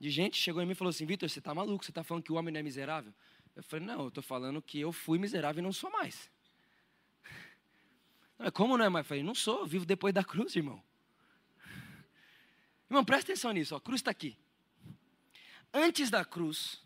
[0.00, 2.24] de gente chegou em mim e falou assim: Vitor, você está maluco, você está falando
[2.24, 3.14] que o homem não é miserável?
[3.54, 6.28] Eu falei: não, eu estou falando que eu fui miserável e não sou mais.
[8.38, 9.04] Não, como não é mais?
[9.04, 10.82] Eu falei: não sou, eu vivo depois da cruz, irmão.
[12.90, 14.36] Irmão, presta atenção nisso, ó, a cruz está aqui
[15.76, 16.80] antes da cruz,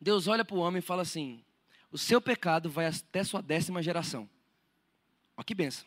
[0.00, 1.42] Deus olha para o homem e fala assim:
[1.90, 4.28] o seu pecado vai até sua décima geração.
[5.36, 5.86] Olha que benção.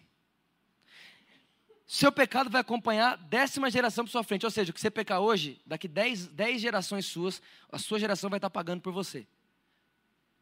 [1.85, 4.45] Seu pecado vai acompanhar décima geração para sua frente.
[4.45, 8.29] Ou seja, o que você pecar hoje, daqui dez, dez gerações suas, a sua geração
[8.29, 9.27] vai estar pagando por você.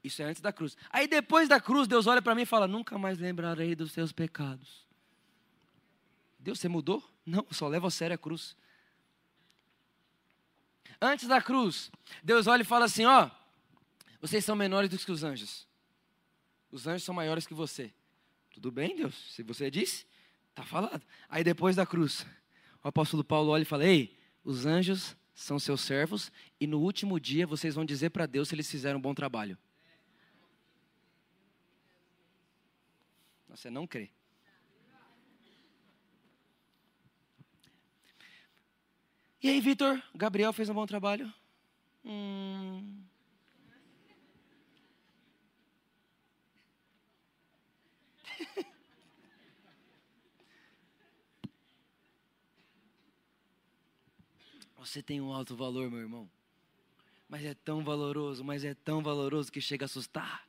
[0.04, 0.78] Isso é antes da cruz.
[0.92, 4.12] Aí depois da cruz, Deus olha para mim e fala: Nunca mais lembrarei dos seus
[4.12, 4.88] pecados.
[6.38, 7.04] Deus, você mudou?
[7.26, 8.56] Não, só leva a sério a cruz.
[11.02, 11.92] Antes da cruz,
[12.24, 13.30] Deus olha e fala assim: ó,
[14.22, 15.68] vocês são menores do que os anjos.
[16.72, 17.94] Os anjos são maiores que você.
[18.52, 19.34] Tudo bem, Deus?
[19.34, 20.06] Se você disse,
[20.54, 21.02] tá falado.
[21.30, 22.26] Aí depois da cruz,
[22.84, 27.18] o apóstolo Paulo olha e fala: Ei, os anjos são seus servos e no último
[27.18, 29.58] dia vocês vão dizer para Deus se eles fizeram um bom trabalho.
[33.48, 34.12] Você não crê.
[39.42, 41.34] E aí, Vitor, Gabriel fez um bom trabalho?
[42.04, 43.04] Hum...
[54.78, 56.30] Você tem um alto valor, meu irmão.
[57.28, 60.48] Mas é tão valoroso, mas é tão valoroso que chega a assustar.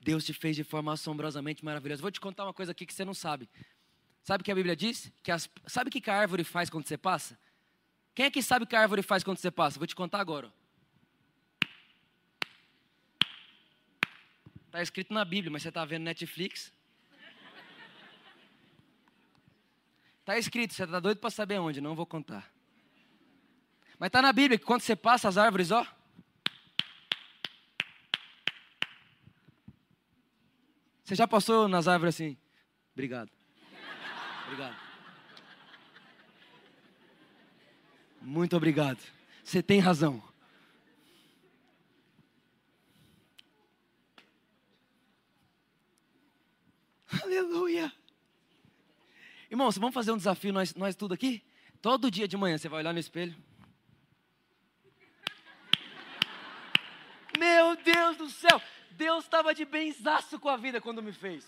[0.00, 2.00] Deus te fez de forma assombrosamente maravilhosa.
[2.00, 3.48] Vou te contar uma coisa aqui que você não sabe.
[4.22, 5.10] Sabe o que a Bíblia diz?
[5.22, 7.36] Que as, sabe o que a árvore faz quando você passa?
[8.14, 9.78] Quem é que sabe o que a árvore faz quando você passa?
[9.78, 10.52] Vou te contar agora.
[14.66, 16.72] Está escrito na Bíblia, mas você está vendo Netflix?
[20.20, 21.80] Está escrito, você está doido para saber onde?
[21.80, 22.50] Não vou contar.
[23.98, 25.86] Mas está na Bíblia que quando você passa as árvores, ó.
[31.04, 32.36] Você já passou nas árvores assim?
[32.94, 33.30] Obrigado.
[34.46, 34.91] Obrigado.
[38.22, 39.02] Muito obrigado.
[39.42, 40.22] Você tem razão.
[47.22, 47.92] Aleluia.
[49.50, 51.42] Irmãos, vamos fazer um desafio, nós, nós tudo aqui?
[51.82, 53.36] Todo dia de manhã você vai olhar no espelho.
[57.38, 58.62] Meu Deus do céu!
[58.92, 61.46] Deus estava de benzaço com a vida quando me fez.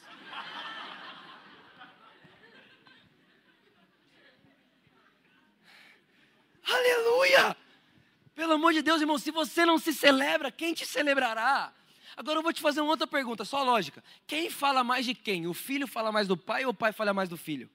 [6.64, 7.56] Aleluia!
[8.34, 11.72] Pelo amor de Deus, irmão, se você não se celebra, quem te celebrará?
[12.16, 14.02] Agora eu vou te fazer uma outra pergunta, só lógica.
[14.26, 15.46] Quem fala mais de quem?
[15.46, 17.68] O filho fala mais do pai ou o pai fala mais do filho?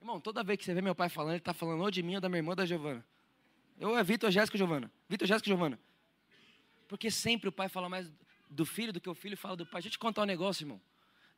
[0.00, 2.16] Irmão, toda vez que você vê meu pai falando, ele está falando ou de mim
[2.16, 3.04] ou da minha irmã ou da Giovana.
[3.78, 4.90] Eu é Vitor, Jéssica Giovana.
[5.08, 5.78] Vitor, Jéssica Giovana.
[6.88, 8.10] Porque sempre o pai fala mais
[8.50, 9.80] do filho do que o filho fala do pai.
[9.80, 10.80] Deixa eu te contar um negócio, irmão.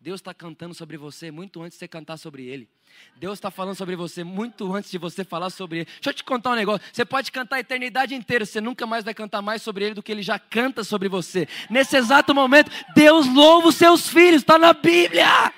[0.05, 2.69] Deus está cantando sobre você muito antes de você cantar sobre Ele.
[3.17, 5.87] Deus está falando sobre você muito antes de você falar sobre Ele.
[5.87, 6.87] Deixa eu te contar um negócio.
[6.93, 10.03] Você pode cantar a eternidade inteira, você nunca mais vai cantar mais sobre Ele do
[10.03, 11.49] que Ele já canta sobre você.
[11.71, 15.51] Nesse exato momento, Deus louva os seus filhos, está na Bíblia.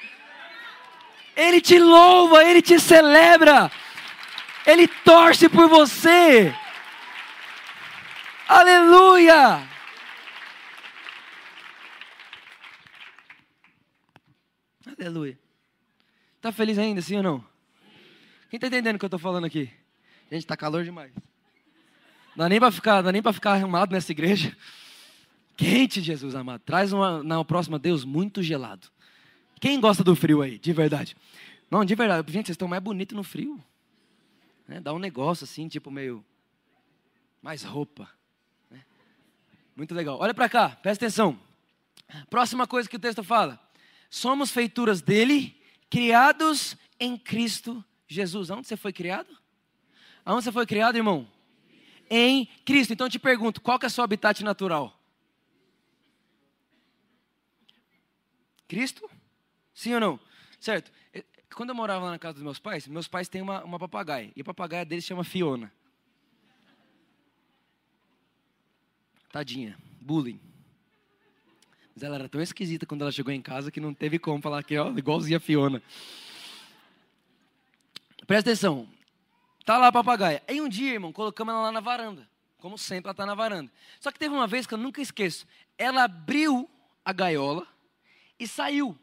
[1.35, 3.69] Ele te louva, Ele te celebra,
[4.65, 6.55] Ele torce por você.
[8.47, 9.76] Aleluia!
[14.99, 15.39] Aleluia.
[16.37, 17.45] Está feliz ainda, sim ou não?
[18.49, 19.71] Quem está entendendo o que eu estou falando aqui?
[20.31, 21.13] Gente, está calor demais.
[22.35, 24.57] Não dá nem para ficar, dá nem para ficar arrumado nessa igreja.
[25.57, 26.61] Quente, Jesus amado.
[26.61, 28.89] Traz uma, na próxima Deus muito gelado.
[29.61, 31.17] Quem gosta do frio aí, de verdade?
[31.71, 32.33] Não, de verdade.
[32.33, 33.63] Gente, vocês estão mais bonitos no frio.
[34.69, 34.81] Né?
[34.81, 36.25] Dá um negócio assim, tipo meio
[37.43, 38.09] mais roupa.
[38.71, 38.83] Né?
[39.75, 40.19] Muito legal.
[40.21, 41.39] Olha para cá, presta atenção.
[42.31, 43.66] Próxima coisa que o texto fala
[44.11, 48.51] somos feituras dele, criados em Cristo Jesus.
[48.51, 49.37] Aonde você foi criado?
[50.25, 51.31] Aonde você foi criado, irmão?
[52.09, 52.93] Em Cristo.
[52.93, 54.99] Então eu te pergunto, qual que é o seu habitat natural?
[58.69, 59.09] Cristo?
[59.75, 60.21] Sim ou não?
[60.61, 60.91] Certo.
[61.55, 64.33] Quando eu morava lá na casa dos meus pais, meus pais têm uma, uma papagaia.
[64.35, 65.73] E a papagaia deles chama Fiona.
[69.31, 69.77] Tadinha.
[70.01, 70.41] Bullying.
[71.97, 74.63] Mas ela era tão esquisita quando ela chegou em casa que não teve como falar
[74.63, 75.83] que, ó, igualzinha a Fiona.
[78.27, 78.87] Presta atenção.
[79.65, 80.43] Tá lá a papagaia.
[80.47, 82.29] Aí um dia, irmão, colocamos ela lá na varanda.
[82.59, 83.73] Como sempre, ela tá na varanda.
[83.99, 85.47] Só que teve uma vez que eu nunca esqueço.
[85.79, 86.69] Ela abriu
[87.03, 87.67] a gaiola
[88.39, 88.95] e saiu.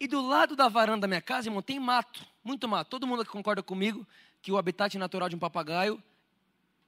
[0.00, 2.24] E do lado da varanda da minha casa, irmão, tem mato.
[2.42, 2.88] Muito mato.
[2.88, 4.06] Todo mundo que concorda comigo
[4.40, 6.02] que o habitat natural de um papagaio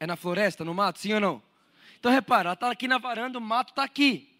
[0.01, 1.43] é na floresta, no mato, sim ou não?
[2.01, 4.32] Então repara, ela está aqui na varanda, o mato está aqui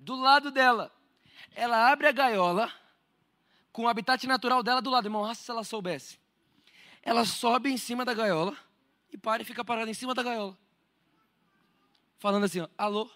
[0.00, 0.90] do lado dela.
[1.54, 2.72] Ela abre a gaiola
[3.72, 5.06] com o habitat natural dela do lado.
[5.06, 6.18] Irmão, se ela soubesse.
[7.02, 8.56] Ela sobe em cima da gaiola
[9.12, 10.56] e para e fica parada em cima da gaiola.
[12.18, 13.10] Falando assim, ó, alô?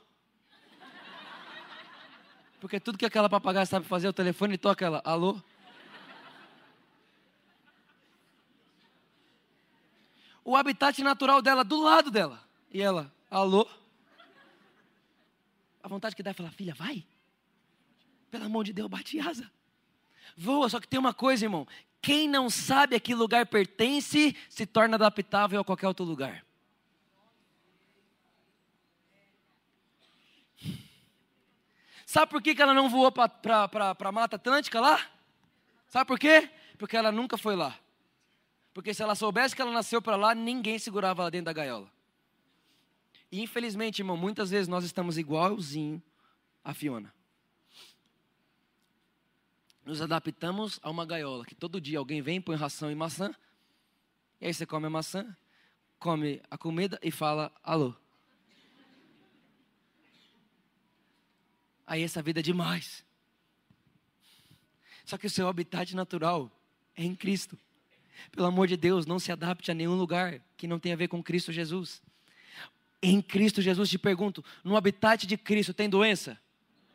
[2.60, 5.38] Porque tudo que aquela papagaia sabe fazer, o telefone toca ela, alô?
[10.42, 12.42] O habitat natural dela do lado dela.
[12.70, 13.66] E ela, alô?
[15.84, 17.04] A vontade que dá é falar, filha, vai.
[18.30, 19.52] Pelo amor de Deus, bate asa.
[20.34, 21.68] Voa, só que tem uma coisa, irmão.
[22.00, 26.42] Quem não sabe a que lugar pertence, se torna adaptável a qualquer outro lugar.
[32.06, 33.28] Sabe por que, que ela não voou para
[33.98, 34.98] a Mata Atlântica lá?
[35.86, 36.48] Sabe por quê?
[36.78, 37.78] Porque ela nunca foi lá.
[38.72, 41.92] Porque se ela soubesse que ela nasceu para lá, ninguém segurava ela dentro da gaiola.
[43.40, 46.00] Infelizmente, irmão, muitas vezes nós estamos igualzinho
[46.62, 47.12] a Fiona.
[49.84, 53.34] Nos adaptamos a uma gaiola, que todo dia alguém vem, põe ração e maçã,
[54.40, 55.36] e aí você come a maçã,
[55.98, 57.92] come a comida e fala alô.
[61.84, 63.04] Aí essa vida é demais.
[65.04, 66.50] Só que o seu habitat natural
[66.94, 67.58] é em Cristo.
[68.30, 71.08] Pelo amor de Deus, não se adapte a nenhum lugar que não tenha a ver
[71.08, 72.00] com Cristo Jesus
[73.04, 76.38] em Cristo Jesus, te pergunto: no habitat de Cristo tem doença?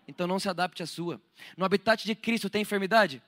[0.07, 1.21] Então não se adapte à sua.
[1.55, 3.21] No habitat de Cristo tem enfermidade?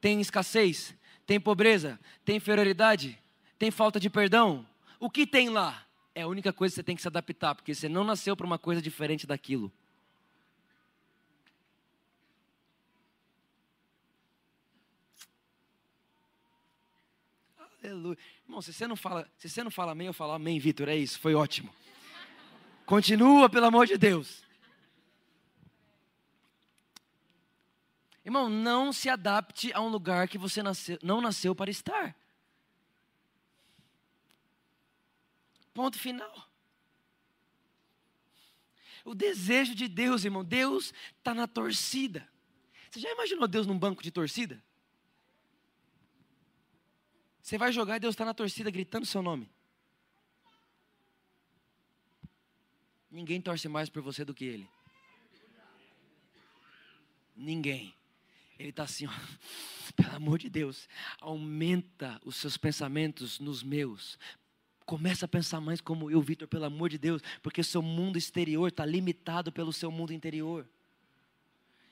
[0.00, 0.94] Tem escassez?
[1.26, 1.98] Tem pobreza?
[2.24, 3.18] Tem inferioridade?
[3.58, 4.66] Tem falta de perdão?
[4.98, 5.84] O que tem lá?
[6.14, 8.46] É a única coisa que você tem que se adaptar, porque você não nasceu para
[8.46, 9.72] uma coisa diferente daquilo.
[17.82, 18.18] Aleluia.
[18.44, 20.88] Irmão, se você não fala, se você não fala amém, eu falo amém, Vitor.
[20.88, 21.72] É isso, foi ótimo.
[22.90, 24.42] Continua, pelo amor de Deus.
[28.24, 32.16] Irmão, não se adapte a um lugar que você nasceu, não nasceu para estar.
[35.72, 36.50] Ponto final.
[39.04, 42.28] O desejo de Deus, irmão, Deus está na torcida.
[42.90, 44.60] Você já imaginou Deus num banco de torcida?
[47.40, 49.48] Você vai jogar e Deus está na torcida gritando seu nome.
[53.10, 54.68] Ninguém torce mais por você do que Ele.
[57.36, 57.94] Ninguém.
[58.58, 59.10] Ele está assim, ó,
[59.96, 60.88] pelo amor de Deus,
[61.20, 64.18] aumenta os seus pensamentos nos meus.
[64.84, 68.68] Começa a pensar mais como eu, Vitor, pelo amor de Deus, porque seu mundo exterior
[68.68, 70.68] está limitado pelo seu mundo interior.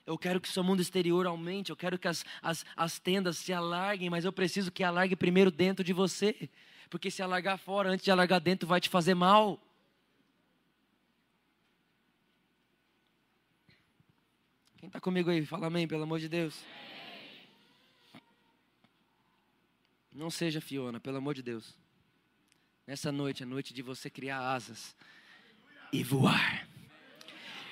[0.05, 3.53] Eu quero que seu mundo exterior aumente, eu quero que as, as, as tendas se
[3.53, 6.49] alarguem, mas eu preciso que alargue primeiro dentro de você.
[6.91, 9.61] Porque se alargar fora antes de alargar dentro vai te fazer mal.
[14.79, 15.45] Quem está comigo aí?
[15.45, 16.65] Fala amém, pelo amor de Deus.
[20.13, 21.77] Não seja Fiona, pelo amor de Deus.
[22.87, 24.97] Nessa noite, é noite de você criar asas
[25.93, 26.69] e voar.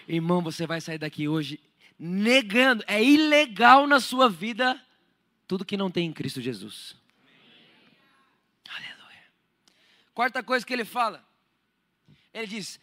[0.08, 1.60] Irmão, você vai sair daqui hoje
[1.96, 4.84] negando, é ilegal na sua vida
[5.46, 6.96] tudo que não tem em Cristo Jesus.
[8.68, 9.24] Aleluia.
[10.12, 11.24] Quarta coisa que ele fala,
[12.34, 12.80] ele diz: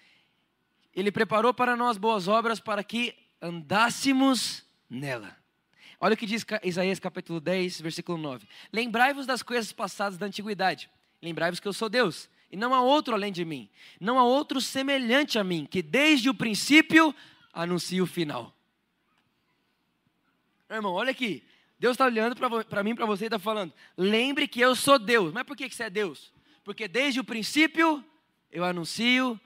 [0.95, 5.37] Ele preparou para nós boas obras para que andássemos nela.
[5.99, 10.89] Olha o que diz Isaías capítulo 10, versículo 9: Lembrai-vos das coisas passadas da antiguidade,
[11.21, 14.61] lembrai-vos que eu sou Deus, e não há outro além de mim, não há outro
[14.61, 17.13] semelhante a mim, que desde o princípio
[17.51, 18.55] anuncia o final.
[20.69, 21.43] Irmão, olha aqui,
[21.77, 25.33] Deus está olhando para mim, para você e está falando: lembre que eu sou Deus.
[25.33, 26.31] Mas por que, que você é Deus?
[26.63, 28.03] Porque desde o princípio
[28.49, 29.39] eu anuncio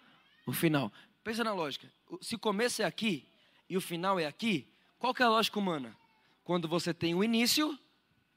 [0.45, 0.93] o final.
[1.23, 3.27] Pensa na lógica: se o começo é aqui,
[3.69, 4.67] e o final é aqui,
[4.99, 5.95] qual que é a lógica humana?
[6.43, 7.77] Quando você tem o início,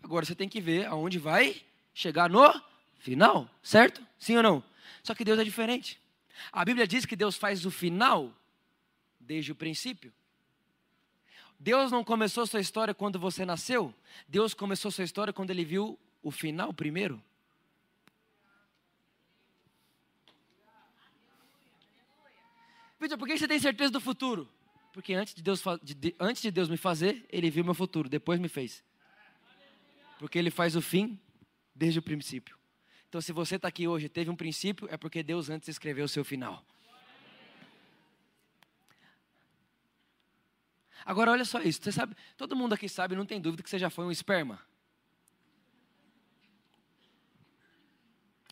[0.03, 1.63] agora você tem que ver aonde vai
[1.95, 2.61] chegar no
[2.99, 4.05] final, certo?
[4.19, 4.65] Sim ou não?
[5.03, 6.01] Só que Deus é diferente.
[6.53, 8.33] A Bíblia diz que Deus faz o final
[9.19, 10.13] desde o princípio.
[11.59, 13.95] Deus não começou sua história quando você nasceu.
[14.27, 17.23] Deus começou sua história quando ele viu o final primeiro.
[22.99, 24.49] Vitor, por que você tem certeza do futuro?
[24.93, 28.41] Porque antes de, Deus, de, antes de Deus me fazer, Ele viu meu futuro, depois
[28.41, 28.83] me fez.
[30.19, 31.19] Porque Ele faz o fim
[31.75, 32.59] desde o princípio.
[33.09, 36.09] Então, se você está aqui hoje teve um princípio, é porque Deus antes escreveu o
[36.09, 36.65] seu final.
[41.05, 41.83] Agora, olha só isso.
[41.83, 44.61] Você sabe, todo mundo aqui sabe, não tem dúvida que você já foi um esperma.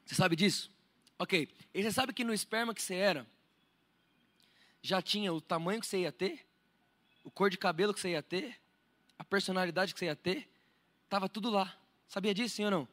[0.04, 0.70] Você sabe disso?
[1.18, 1.48] Ok.
[1.74, 3.26] E você sabe que no esperma que você era,
[4.82, 6.46] já tinha o tamanho que você ia ter,
[7.24, 8.56] o cor de cabelo que você ia ter,
[9.18, 10.48] a personalidade que você ia ter,
[11.04, 11.76] estava tudo lá.
[12.06, 12.88] Sabia disso, sim ou não?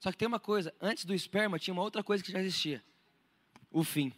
[0.00, 2.82] Só que tem uma coisa, antes do esperma tinha uma outra coisa que já existia.
[3.70, 4.12] O fim.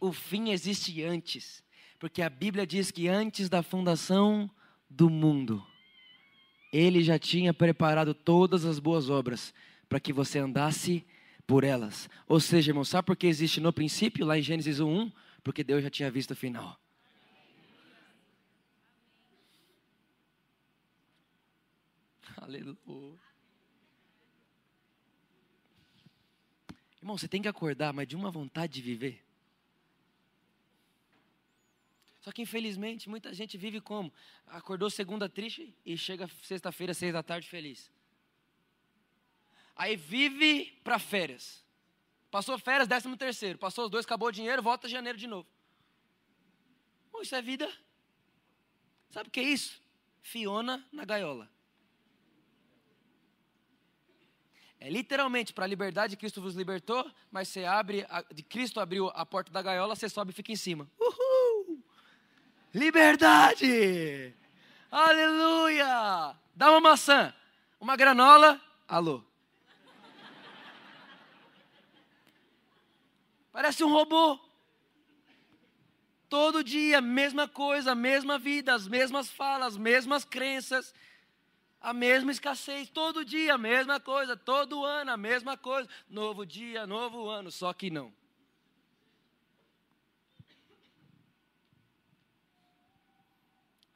[0.00, 1.62] O fim existe antes,
[1.98, 4.48] porque a Bíblia diz que antes da fundação
[4.88, 5.64] do mundo,
[6.72, 9.52] ele já tinha preparado todas as boas obras
[9.88, 11.04] para que você andasse
[11.48, 12.08] por elas.
[12.28, 15.10] Ou seja, irmão, sabe por que existe no princípio, lá em Gênesis 1?
[15.42, 16.78] Porque Deus já tinha visto o final.
[22.36, 22.76] Aleluia.
[27.00, 29.24] Irmão, você tem que acordar, mas de uma vontade de viver.
[32.20, 34.12] Só que infelizmente muita gente vive como?
[34.46, 37.90] Acordou segunda triste e chega sexta-feira, seis da tarde feliz.
[39.78, 41.64] Aí vive para férias.
[42.32, 43.56] Passou férias, décimo terceiro.
[43.56, 45.46] Passou os dois, acabou o dinheiro, volta janeiro de novo.
[47.12, 47.70] Bom, isso é vida.
[49.08, 49.80] Sabe o que é isso?
[50.20, 51.48] Fiona na gaiola.
[54.80, 59.24] É literalmente para a liberdade Cristo vos libertou, mas você abre, a, Cristo abriu a
[59.24, 60.88] porta da gaiola, você sobe e fica em cima.
[60.98, 61.82] Uhul!
[62.74, 64.34] Liberdade!
[64.90, 66.36] Aleluia!
[66.54, 67.32] Dá uma maçã,
[67.80, 69.27] uma granola, alô.
[73.58, 74.38] Parece um robô.
[76.28, 80.94] Todo dia, mesma coisa, mesma vida, as mesmas falas, as mesmas crenças,
[81.80, 82.88] a mesma escassez.
[82.88, 85.88] Todo dia, a mesma coisa, todo ano, a mesma coisa.
[86.08, 88.14] Novo dia, novo ano, só que não.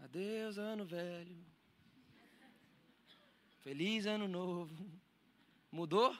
[0.01, 1.39] Adeus, ano velho.
[3.61, 4.77] Feliz ano novo.
[5.71, 6.11] Mudou?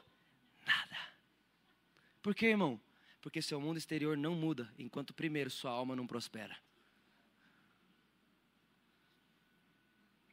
[0.65, 0.97] Nada.
[2.23, 2.81] Por quê, irmão?
[3.23, 6.59] Porque seu mundo exterior não muda enquanto primeiro sua alma não prospera.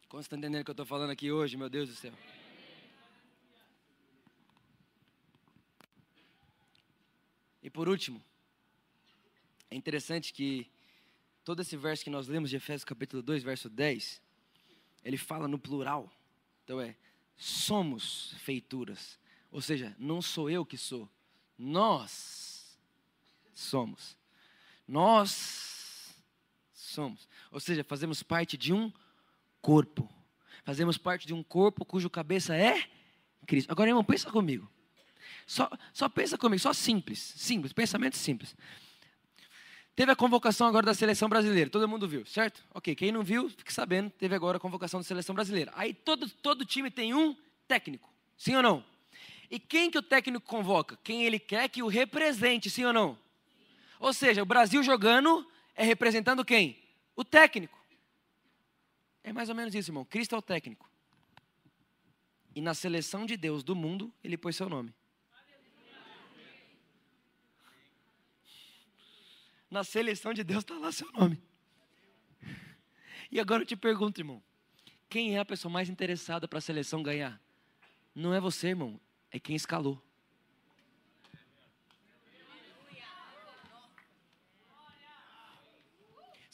[0.10, 2.12] Como entendendo o que eu estou falando aqui hoje, meu Deus do céu?
[7.62, 8.20] E por último,
[9.70, 10.68] é interessante que
[11.44, 14.20] todo esse verso que nós lemos de Efésios capítulo 2, verso 10,
[15.04, 16.12] ele fala no plural.
[16.64, 16.98] Então é,
[17.38, 19.20] somos feituras.
[19.52, 21.08] Ou seja, não sou eu que sou,
[21.56, 22.49] nós
[23.60, 24.18] somos.
[24.88, 26.16] Nós
[26.74, 27.28] somos.
[27.51, 28.91] Ou seja, fazemos parte de um
[29.62, 30.10] corpo.
[30.64, 32.89] Fazemos parte de um corpo cujo cabeça é
[33.45, 33.72] Cristo.
[33.72, 34.70] Agora, irmão, pensa comigo.
[35.45, 38.55] Só, só pensa comigo, só simples, simples, pensamento simples.
[39.95, 42.64] Teve a convocação agora da seleção brasileira, todo mundo viu, certo?
[42.74, 45.72] Ok, quem não viu, fique sabendo, teve agora a convocação da seleção brasileira.
[45.76, 47.36] Aí todo, todo time tem um
[47.68, 48.86] técnico, sim ou não?
[49.49, 50.97] E quem que o técnico convoca?
[51.03, 53.18] Quem ele quer que o represente, sim ou não?
[54.00, 55.45] Ou seja, o Brasil jogando
[55.76, 56.82] é representando quem?
[57.16, 57.78] O técnico.
[59.22, 60.06] É mais ou menos isso, irmão.
[60.06, 60.89] Cristo é o técnico.
[62.56, 64.93] E na seleção de Deus do mundo, ele pôs seu nome.
[69.70, 71.39] Na seleção de Deus está lá seu nome.
[73.32, 74.41] E agora eu te pergunto, irmão:
[75.08, 77.39] quem é a pessoa mais interessada para a seleção ganhar?
[78.16, 80.02] Não é você, irmão, é quem escalou.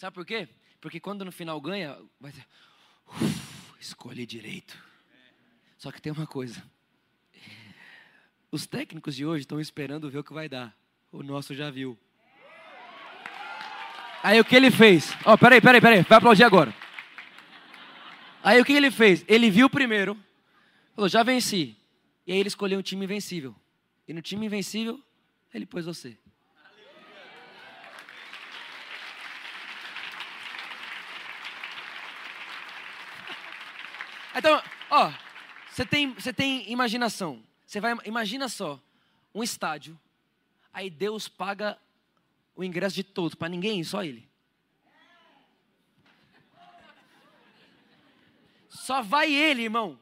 [0.06, 0.48] Sabe por quê?
[0.80, 2.46] Porque quando no final ganha, vai ser.
[3.08, 4.78] Uf, escolhi direito.
[5.80, 6.64] Só que tem uma coisa.
[8.52, 10.78] Os técnicos de hoje estão esperando ver o que vai dar.
[11.12, 11.98] O nosso já viu.
[14.22, 15.12] Aí o que ele fez?
[15.26, 16.04] Ó, oh, peraí, peraí, peraí.
[16.04, 16.72] Vai aplaudir agora.
[18.44, 19.26] Aí o que ele fez?
[19.28, 20.16] Ele viu primeiro.
[20.94, 21.76] Falou, já venci.
[22.28, 23.56] E aí ele escolheu um time invencível.
[24.08, 25.04] E no time invencível,
[25.52, 26.16] ele pôs você.
[34.36, 35.14] Então, ó,
[35.72, 37.42] você tem, você tem imaginação.
[37.66, 38.80] Você vai, imagina só,
[39.34, 40.00] um estádio.
[40.74, 41.78] Aí Deus paga
[42.56, 44.28] o ingresso de todos, para ninguém, só ele.
[48.70, 50.00] Só vai ele, irmão.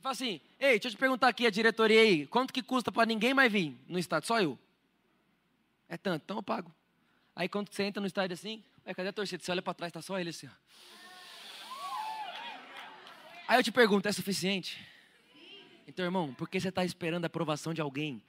[0.00, 3.06] Fala assim, ei, deixa eu te perguntar aqui, a diretoria aí, quanto que custa para
[3.06, 4.26] ninguém mais vir no estádio?
[4.26, 4.58] Só eu.
[5.88, 6.74] É tanto, então eu pago.
[7.36, 9.42] Aí quando você entra no estádio assim, é, cadê a torcida?
[9.42, 10.46] Você olha para trás, está só ele assim.
[10.46, 10.50] Ó.
[13.50, 14.78] Aí eu te pergunto, é suficiente?
[15.88, 18.22] Então, irmão, por que você está esperando a aprovação de alguém?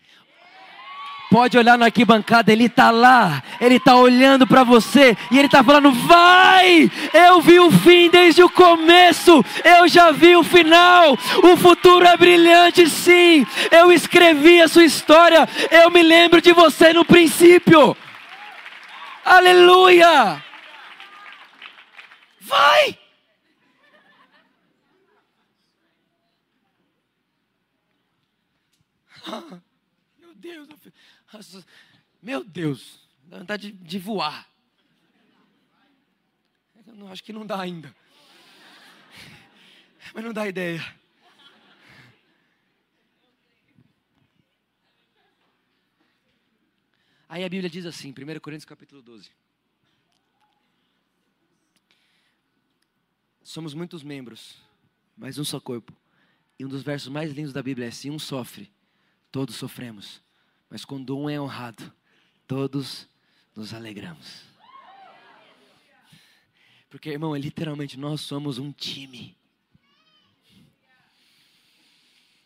[1.29, 5.63] Pode olhar na arquibancada, ele está lá, ele está olhando para você e ele está
[5.63, 6.89] falando: vai!
[7.13, 11.13] Eu vi o fim desde o começo, eu já vi o final.
[11.43, 13.45] O futuro é brilhante, sim.
[13.69, 17.95] Eu escrevi a sua história, eu me lembro de você no princípio.
[19.23, 20.43] Aleluia!
[22.39, 22.97] Vai!
[30.19, 30.67] Meu Deus,
[32.21, 34.49] meu Deus, dá vontade de, de voar.
[36.87, 37.95] Eu não, acho que não dá ainda.
[40.13, 40.81] Mas não dá ideia.
[47.29, 49.31] Aí a Bíblia diz assim, 1 Coríntios capítulo 12.
[53.41, 54.61] Somos muitos membros,
[55.15, 55.95] mas um só corpo.
[56.59, 58.69] E um dos versos mais lindos da Bíblia é: se um sofre,
[59.31, 60.21] todos sofremos.
[60.69, 61.91] Mas quando um é honrado,
[62.47, 63.07] todos
[63.55, 64.43] nos alegramos.
[66.89, 69.35] Porque, irmão, literalmente nós somos um time.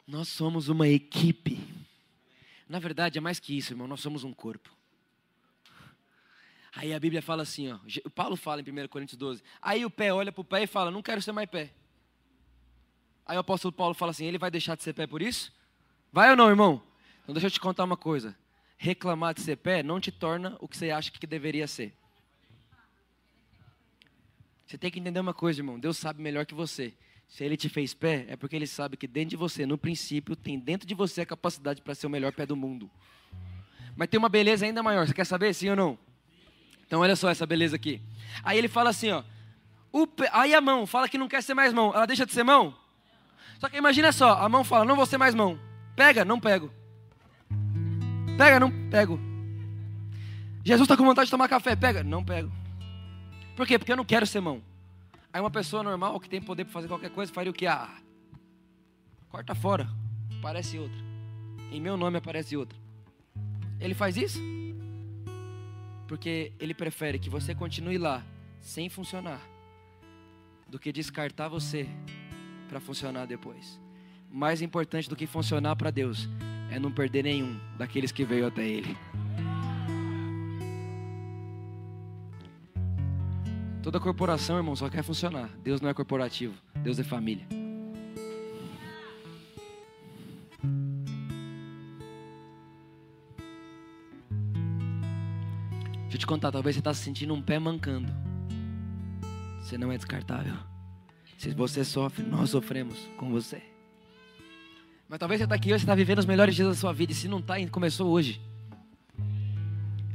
[0.08, 1.60] Nós somos uma equipe.
[2.70, 3.88] Na verdade, é mais que isso, irmão.
[3.88, 4.70] Nós somos um corpo.
[6.76, 7.80] Aí a Bíblia fala assim, ó.
[8.04, 9.42] O Paulo fala em 1 Coríntios 12.
[9.62, 11.74] Aí o pé olha para o pé e fala: Não quero ser mais pé.
[13.26, 15.52] Aí o apóstolo Paulo fala assim: Ele vai deixar de ser pé por isso?
[16.16, 16.82] Vai ou não, irmão?
[17.24, 18.34] Então deixa eu te contar uma coisa.
[18.78, 21.94] Reclamar de ser pé não te torna o que você acha que deveria ser.
[24.66, 25.78] Você tem que entender uma coisa, irmão.
[25.78, 26.94] Deus sabe melhor que você.
[27.28, 30.38] Se Ele te fez pé, é porque Ele sabe que dentro de você, no princípio,
[30.38, 32.90] tem dentro de você a capacidade para ser o melhor pé do mundo.
[33.94, 35.06] Mas tem uma beleza ainda maior.
[35.06, 36.00] Você quer saber, sim ou não?
[36.88, 38.02] Então olha só essa beleza aqui.
[38.42, 39.22] Aí ele fala assim, ó.
[40.16, 41.94] Pé, aí a mão fala que não quer ser mais mão.
[41.94, 42.74] Ela deixa de ser mão?
[43.60, 45.60] Só que imagina só, a mão fala, não vou ser mais mão.
[45.96, 46.72] Pega, não pego.
[48.38, 49.20] Pega, não pego.
[50.64, 52.52] Jesus está com vontade de tomar café, pega, não pego.
[53.56, 53.80] Por quê?
[53.80, 54.62] Porque eu não quero ser mão.
[55.32, 57.68] Aí uma pessoa normal que tem poder para fazer qualquer coisa faria o que?
[57.68, 57.96] Ah,
[59.30, 59.88] corta fora,
[60.40, 60.98] aparece outra.
[61.72, 62.78] Em meu nome aparece outra.
[63.80, 64.40] Ele faz isso?
[66.08, 68.24] Porque ele prefere que você continue lá
[68.60, 69.42] sem funcionar
[70.68, 71.88] do que descartar você
[72.68, 73.80] para funcionar depois.
[74.36, 76.28] Mais importante do que funcionar para Deus
[76.70, 78.98] é não perder nenhum daqueles que veio até Ele.
[83.82, 85.50] Toda corporação, irmão, só quer funcionar.
[85.64, 87.48] Deus não é corporativo, Deus é família.
[96.02, 98.12] Deixa eu te contar, talvez você está se sentindo um pé mancando.
[99.62, 100.58] Você não é descartável.
[101.38, 103.75] Se você sofre, nós sofremos com você.
[105.08, 107.12] Mas talvez você está aqui hoje, você está vivendo os melhores dias da sua vida.
[107.12, 108.42] E se não está, começou hoje.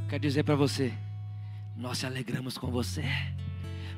[0.08, 0.92] Quero dizer para você,
[1.76, 3.04] nós se alegramos com você.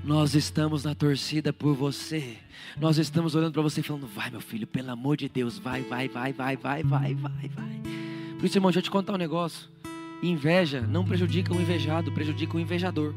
[0.05, 2.37] Nós estamos na torcida por você.
[2.77, 5.83] Nós estamos olhando para você e falando: vai, meu filho, pelo amor de Deus, vai,
[5.83, 7.83] vai, vai, vai, vai, vai, vai, vai.
[8.39, 9.71] Por isso, irmão, deixa eu te contar um negócio.
[10.23, 13.15] Inveja não prejudica o invejado, prejudica o invejador.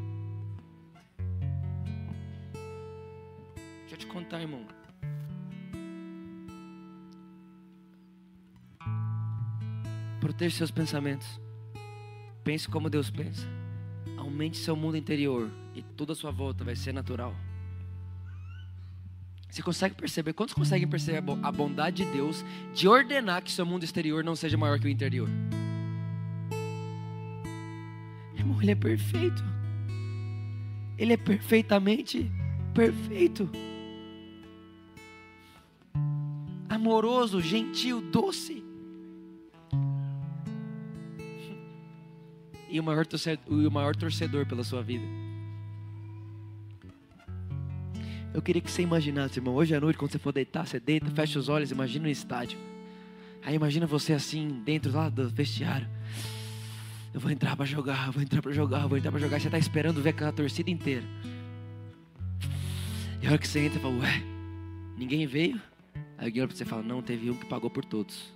[3.81, 4.61] Deixa eu te contar, irmão.
[10.25, 11.39] Proteja seus pensamentos.
[12.43, 13.47] Pense como Deus pensa.
[14.17, 17.31] Aumente seu mundo interior e toda a sua volta vai ser natural.
[19.47, 20.33] Você consegue perceber?
[20.33, 24.57] Quantos conseguem perceber a bondade de Deus de ordenar que seu mundo exterior não seja
[24.57, 25.29] maior que o interior?
[28.35, 29.43] Irmão, Ele é perfeito.
[30.97, 32.31] Ele é perfeitamente
[32.73, 33.47] perfeito.
[36.67, 38.64] Amoroso, gentil, doce.
[42.75, 45.05] E o maior torcedor, o maior torcedor pela sua vida.
[48.33, 51.09] Eu queria que você imaginasse, irmão, hoje à noite, quando você for deitar, você deita,
[51.09, 52.59] fecha os olhos, imagina um estádio.
[53.41, 55.87] Aí imagina você assim, dentro lá do vestiário.
[57.13, 59.39] Eu vou entrar para jogar, vou entrar para jogar, vou entrar para jogar.
[59.39, 61.05] Você está esperando ver aquela torcida inteira.
[63.21, 64.21] E a hora que você entra, fala, ué,
[64.97, 65.61] ninguém veio?
[66.17, 68.34] Aí alguém olha para você e fala, não, teve um que pagou por todos.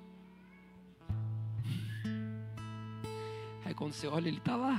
[3.80, 4.78] Quando você olha, ele está lá.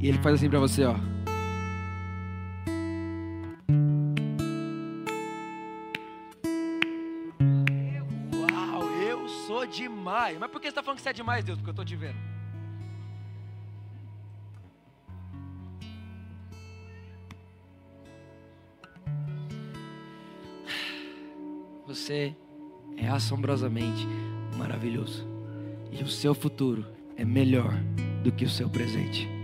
[0.00, 0.94] E ele faz assim para você, ó.
[8.52, 10.38] Uau, eu sou demais.
[10.38, 11.58] Mas por que você está falando que você é demais, Deus?
[11.58, 12.28] Porque eu estou te vendo.
[21.84, 22.36] Você
[22.96, 24.06] é assombrosamente
[24.58, 25.26] maravilhoso.
[25.90, 26.84] E o seu futuro
[27.16, 27.72] é melhor
[28.22, 29.38] do que o seu presente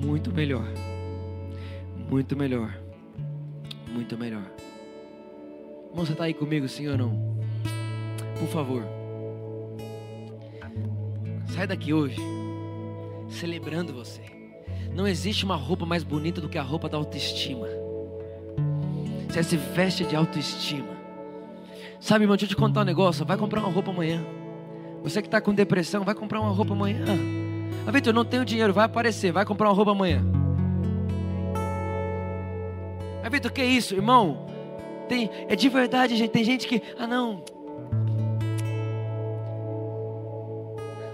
[0.00, 0.66] muito melhor.
[2.08, 2.74] Muito melhor.
[3.92, 4.50] Muito melhor.
[5.94, 7.36] Você está aí comigo, sim ou não?
[8.38, 8.82] Por favor.
[11.48, 12.16] Sai daqui hoje
[13.28, 14.22] celebrando você.
[14.94, 17.68] Não existe uma roupa mais bonita do que a roupa da autoestima.
[19.28, 20.99] Você se veste de autoestima.
[22.00, 23.24] Sabe, irmão, deixa eu te contar um negócio.
[23.26, 24.24] Vai comprar uma roupa amanhã.
[25.02, 27.04] Você que está com depressão, vai comprar uma roupa amanhã.
[27.86, 30.22] Ah, Vitor, não tenho dinheiro, vai aparecer, vai comprar uma roupa amanhã.
[33.22, 34.46] Ah, Vitor, que isso, irmão?
[35.08, 36.30] Tem, é de verdade, gente.
[36.30, 37.44] Tem gente que, ah, não.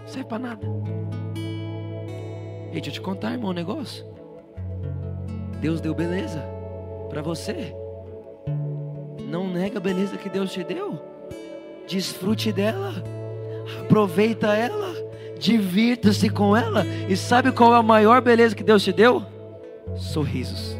[0.03, 0.67] Não serve para nada.
[2.71, 4.07] E deixa eu te contar, irmão, um negócio.
[5.61, 6.45] Deus deu beleza
[7.09, 7.75] para você.
[9.27, 11.01] Não nega a beleza que Deus te deu.
[11.87, 12.95] Desfrute dela.
[13.83, 15.07] Aproveita ela
[15.39, 16.85] divirta-se com ela.
[17.09, 19.23] E sabe qual é a maior beleza que Deus te deu?
[19.97, 20.77] Sorrisos.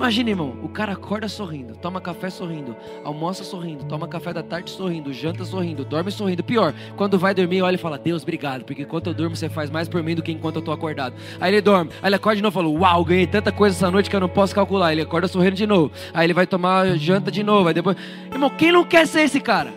[0.00, 2.74] Imagina, irmão, o cara acorda sorrindo, toma café sorrindo,
[3.04, 6.42] almoça sorrindo, toma café da tarde sorrindo, janta sorrindo, dorme sorrindo.
[6.42, 9.68] Pior, quando vai dormir, olha e fala: Deus, obrigado, porque enquanto eu durmo, você faz
[9.68, 11.14] mais por mim do que enquanto eu estou acordado.
[11.38, 13.90] Aí ele dorme, aí ele acorda de novo e fala: Uau, ganhei tanta coisa essa
[13.90, 14.90] noite que eu não posso calcular.
[14.90, 17.94] Ele acorda sorrindo de novo, aí ele vai tomar janta de novo, aí depois.
[18.32, 19.70] Irmão, quem não quer ser esse cara?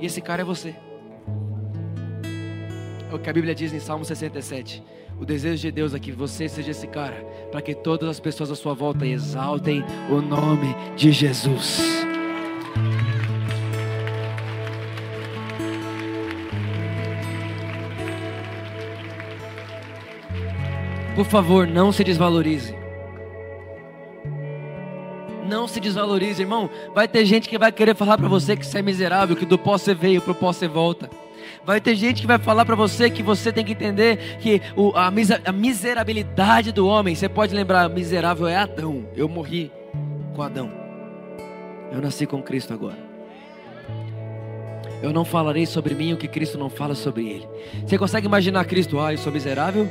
[0.00, 0.74] E esse cara é você.
[3.08, 4.82] É o que a Bíblia diz em Salmo 67.
[5.20, 8.50] O desejo de Deus é que você seja esse cara, para que todas as pessoas
[8.50, 12.06] à sua volta exaltem o nome de Jesus.
[21.14, 22.74] Por favor, não se desvalorize.
[25.46, 26.70] Não se desvalorize, irmão.
[26.94, 29.58] Vai ter gente que vai querer falar para você que você é miserável, que do
[29.58, 31.10] pó você veio, pro pó você volta.
[31.64, 34.92] Vai ter gente que vai falar para você que você tem que entender que o,
[34.94, 39.06] a, a miserabilidade do homem, você pode lembrar, miserável é Adão.
[39.16, 39.70] Eu morri
[40.34, 40.70] com Adão.
[41.92, 43.10] Eu nasci com Cristo agora.
[45.02, 47.48] Eu não falarei sobre mim o que Cristo não fala sobre ele.
[47.86, 49.00] Você consegue imaginar Cristo?
[49.00, 49.88] Ah, eu sou miserável?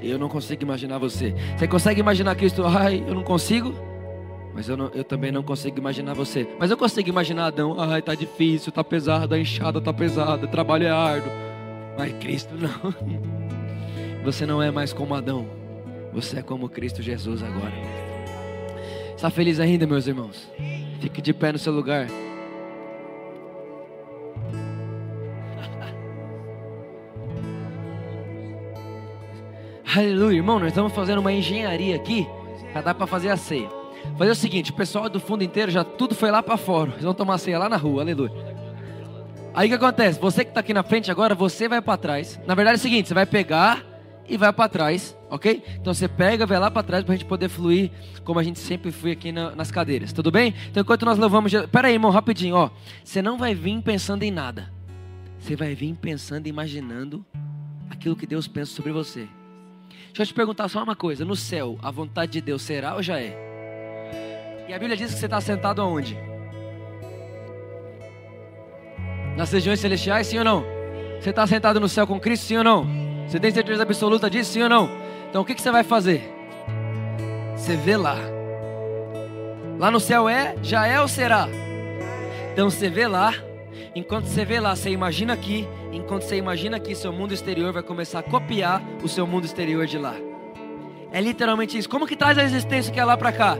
[0.00, 1.34] Eu não consigo imaginar você.
[1.56, 2.64] Você consegue imaginar Cristo?
[2.64, 3.74] Ai, eu não consigo?
[4.56, 6.48] Mas eu, não, eu também não consigo imaginar você.
[6.58, 7.78] Mas eu consigo imaginar Adão.
[7.78, 11.30] Ai, tá difícil, tá pesado, a enxada tá pesada, o trabalho é árduo.
[11.98, 12.70] Mas Cristo não.
[14.24, 15.46] Você não é mais como Adão.
[16.14, 17.74] Você é como Cristo Jesus agora.
[19.14, 20.50] Está feliz ainda, meus irmãos?
[21.00, 22.06] Fique de pé no seu lugar.
[29.94, 32.26] Aleluia, irmão, nós estamos fazendo uma engenharia aqui
[32.72, 33.75] para dar para fazer a ceia.
[34.18, 36.92] Fazer o seguinte, o pessoal do fundo inteiro já tudo foi lá para fora.
[36.92, 38.32] Eles vão tomar ceia lá na rua, aleluia.
[39.54, 40.20] Aí o que acontece?
[40.20, 42.38] Você que está aqui na frente agora, você vai para trás.
[42.46, 43.84] Na verdade é o seguinte, você vai pegar
[44.28, 45.62] e vai para trás, ok?
[45.80, 47.90] Então você pega, vai lá para trás para a gente poder fluir
[48.24, 50.52] como a gente sempre foi aqui na, nas cadeiras, tudo bem?
[50.70, 52.70] Então enquanto nós louvamos, pera aí, irmão, rapidinho, ó.
[53.02, 54.70] Você não vai vir pensando em nada.
[55.38, 57.24] Você vai vir pensando, imaginando
[57.88, 59.28] aquilo que Deus pensa sobre você.
[60.08, 63.02] Deixa eu te perguntar só uma coisa: no céu, a vontade de Deus será ou
[63.02, 63.45] já é?
[64.68, 66.18] E a Bíblia diz que você está sentado aonde?
[69.36, 70.64] Nas regiões celestiais, sim ou não?
[71.20, 72.86] Você está sentado no céu com Cristo, sim ou não?
[73.28, 74.90] Você tem certeza absoluta disso, sim ou não?
[75.28, 76.22] Então o que, que você vai fazer?
[77.56, 78.16] Você vê lá.
[79.78, 81.48] Lá no céu é, já é ou será?
[82.52, 83.34] Então você vê lá.
[83.94, 87.82] Enquanto você vê lá, você imagina aqui enquanto você imagina que seu mundo exterior vai
[87.82, 90.14] começar a copiar o seu mundo exterior de lá.
[91.12, 91.88] É literalmente isso.
[91.88, 93.56] Como que traz a existência que é lá para cá?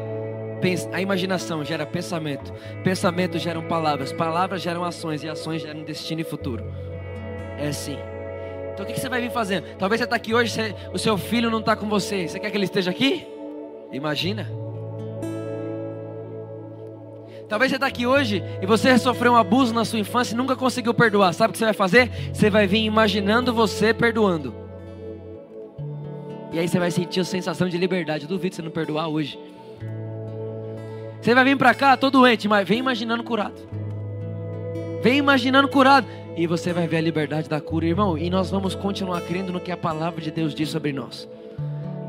[0.92, 2.52] A imaginação gera pensamento,
[2.82, 6.64] pensamento geram palavras, palavras geram ações e ações geram destino e futuro.
[7.58, 7.98] É assim.
[8.72, 9.66] Então o que você vai vir fazendo?
[9.78, 12.26] Talvez você está aqui hoje, você, o seu filho não está com você.
[12.26, 13.26] Você quer que ele esteja aqui?
[13.92, 14.50] Imagina.
[17.48, 20.56] Talvez você está aqui hoje e você sofreu um abuso na sua infância e nunca
[20.56, 21.32] conseguiu perdoar.
[21.32, 22.10] Sabe o que você vai fazer?
[22.32, 24.54] Você vai vir imaginando você perdoando.
[26.52, 28.26] E aí você vai sentir a sensação de liberdade.
[28.26, 29.38] duvido você não perdoar hoje.
[31.26, 33.56] Você vai vir para cá todo doente, mas vem imaginando curado.
[35.02, 36.06] Vem imaginando curado.
[36.36, 38.16] E você vai ver a liberdade da cura, irmão.
[38.16, 41.28] E nós vamos continuar crendo no que a palavra de Deus diz sobre nós.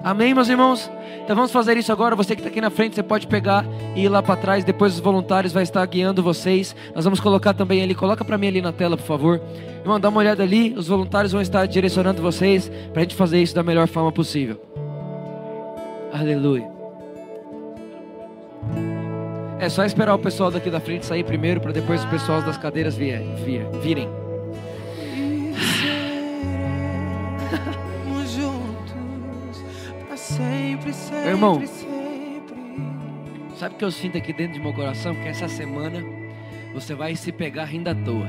[0.03, 0.91] Amém, meus irmãos?
[1.23, 2.15] Então vamos fazer isso agora.
[2.15, 3.65] Você que está aqui na frente, você pode pegar
[3.95, 4.63] e ir lá para trás.
[4.63, 6.75] Depois os voluntários vai estar guiando vocês.
[6.93, 7.95] Nós vamos colocar também ali.
[7.95, 9.41] Coloca para mim ali na tela, por favor.
[9.79, 10.75] Irmão, dá uma olhada ali.
[10.77, 14.61] Os voluntários vão estar direcionando vocês para a gente fazer isso da melhor forma possível.
[16.13, 16.69] Aleluia.
[19.59, 22.57] É só esperar o pessoal daqui da frente sair primeiro para depois os pessoal das
[22.57, 24.07] cadeiras vir, vir, virem.
[30.17, 30.91] sempre,
[31.25, 31.63] Irmão,
[33.55, 35.15] sabe o que eu sinto aqui dentro de meu coração?
[35.15, 36.03] Que essa semana
[36.73, 38.27] você vai se pegar rindo à toa.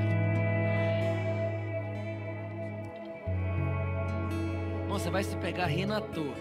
[4.83, 6.35] Irmão, você vai se pegar rindo à toa.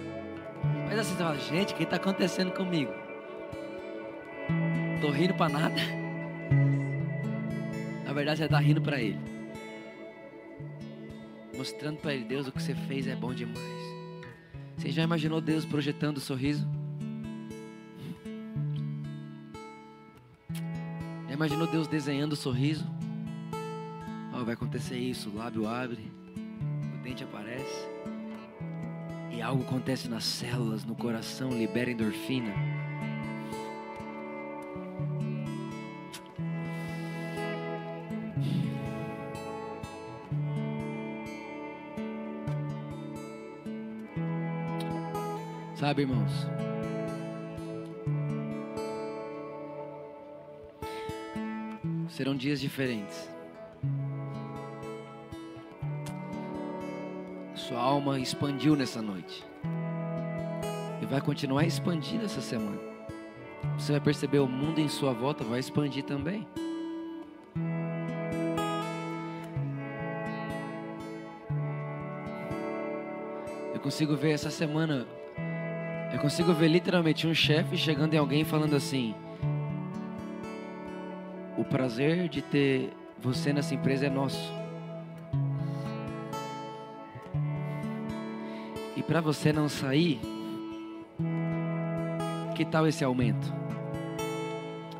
[0.88, 3.07] Mas assim, você fala, gente, o que está acontecendo comigo?
[5.00, 5.76] Tô rindo para nada.
[8.04, 9.20] Na verdade, você está rindo para Ele.
[11.56, 13.58] Mostrando para Ele, Deus, o que você fez é bom demais.
[14.76, 16.68] Você já imaginou Deus projetando o sorriso?
[21.28, 22.86] Já imaginou Deus desenhando o sorriso?
[24.34, 26.12] Oh, vai acontecer isso, o lábio abre,
[26.95, 27.88] o dente aparece.
[29.32, 32.76] E algo acontece nas células, no coração, libera endorfina.
[45.98, 46.32] Sabe, irmãos?
[52.08, 53.28] Serão dias diferentes.
[57.56, 59.43] Sua alma expandiu nessa noite.
[61.02, 62.78] E vai continuar expandindo essa semana.
[63.76, 66.48] Você vai perceber o mundo em sua volta vai expandir também.
[73.74, 75.16] Eu consigo ver essa semana
[76.18, 79.13] eu consigo ver literalmente um chefe chegando em alguém falando assim:
[81.55, 84.51] O prazer de ter você nessa empresa é nosso.
[88.95, 90.20] E para você não sair,
[92.55, 93.53] que tal esse aumento?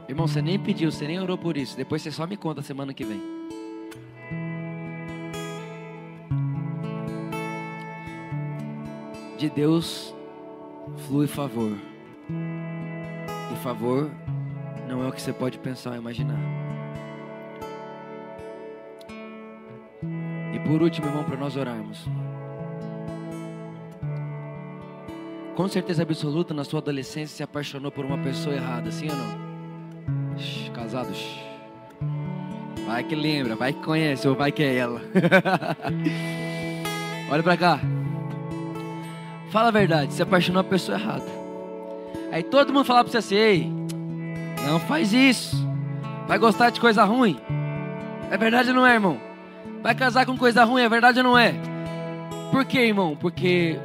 [0.08, 1.76] Irmão, você nem pediu, você nem orou por isso.
[1.76, 3.22] Depois você só me conta semana que vem.
[9.40, 10.16] De Deus
[11.08, 11.72] flui favor.
[13.54, 14.12] E favor
[14.88, 16.38] não é o que você pode pensar ou imaginar.
[20.54, 22.06] E por último, irmão, para nós orarmos.
[25.56, 30.38] Com certeza absoluta, na sua adolescência, se apaixonou por uma pessoa errada, sim ou não?
[30.38, 31.40] Shhh, casados.
[32.86, 35.02] Vai que lembra, vai que conhece ou vai que é ela.
[37.30, 37.82] Olha pra cá.
[39.50, 41.26] Fala a verdade, se apaixonou uma pessoa errada.
[42.32, 43.72] Aí todo mundo fala pra você assim: ei,
[44.66, 45.56] não faz isso.
[46.28, 47.40] Vai gostar de coisa ruim.
[48.30, 49.18] É verdade ou não é, irmão?
[49.82, 51.54] Vai casar com coisa ruim, é verdade ou não é?
[52.52, 53.16] Por quê, irmão?
[53.16, 53.80] Porque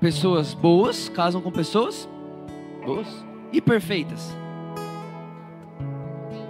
[0.00, 2.08] pessoas boas casam com pessoas
[2.84, 3.08] boas
[3.52, 4.34] e perfeitas.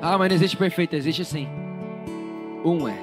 [0.02, 1.48] Ah, mas não existe perfeito, existe sim.
[2.64, 2.98] Um é.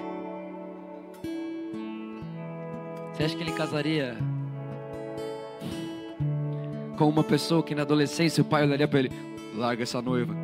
[3.13, 4.17] Você acha que ele casaria
[6.97, 9.11] com uma pessoa que na adolescência o pai olharia para ele,
[9.55, 10.35] larga essa noiva?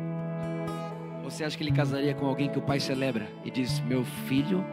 [1.24, 4.64] Você acha que ele casaria com alguém que o pai celebra e diz, meu filho,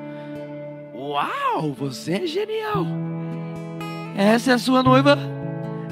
[0.93, 2.85] uau, você é genial.
[4.15, 5.17] Essa é a sua noiva,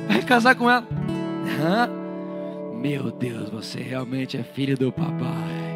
[0.07, 0.87] vai casar com ela.
[1.59, 1.89] Hã?
[2.75, 5.68] Meu Deus, você realmente é filho do papai.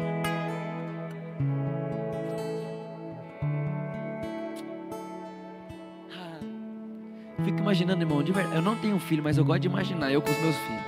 [7.64, 8.56] Imaginando, irmão, de verdade.
[8.56, 10.82] Eu não tenho filho, mas eu gosto de imaginar eu com os meus filhos.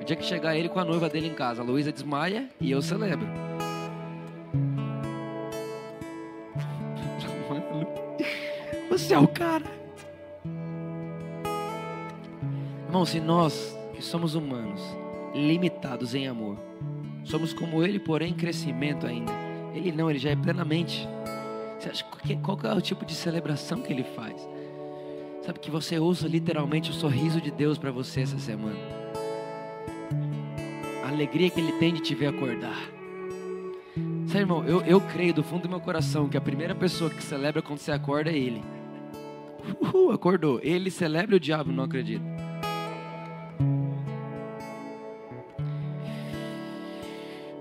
[0.00, 2.70] O dia que chegar ele com a noiva dele em casa, a Luísa desmaia e
[2.70, 3.26] eu celebro.
[8.90, 9.66] Você é o cara.
[12.86, 14.80] Irmão, se nós que somos humanos,
[15.34, 16.58] limitados em amor,
[17.22, 19.32] somos como ele, porém em crescimento ainda.
[19.74, 21.06] Ele não, ele já é plenamente.
[21.78, 24.48] Você acha que, qual é o tipo de celebração que ele faz?
[25.44, 28.78] Sabe que você usa literalmente o sorriso de Deus para você essa semana.
[31.04, 32.78] A alegria que Ele tem de te ver acordar.
[34.28, 37.22] Sabe, irmão, eu, eu creio do fundo do meu coração que a primeira pessoa que
[37.22, 38.62] celebra quando você acorda é Ele.
[39.80, 40.60] Uhul, acordou.
[40.62, 42.24] Ele celebra o diabo, não acredito.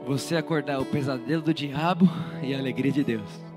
[0.06, 2.08] Você acordar o pesadelo do diabo
[2.44, 3.51] e a alegria de Deus.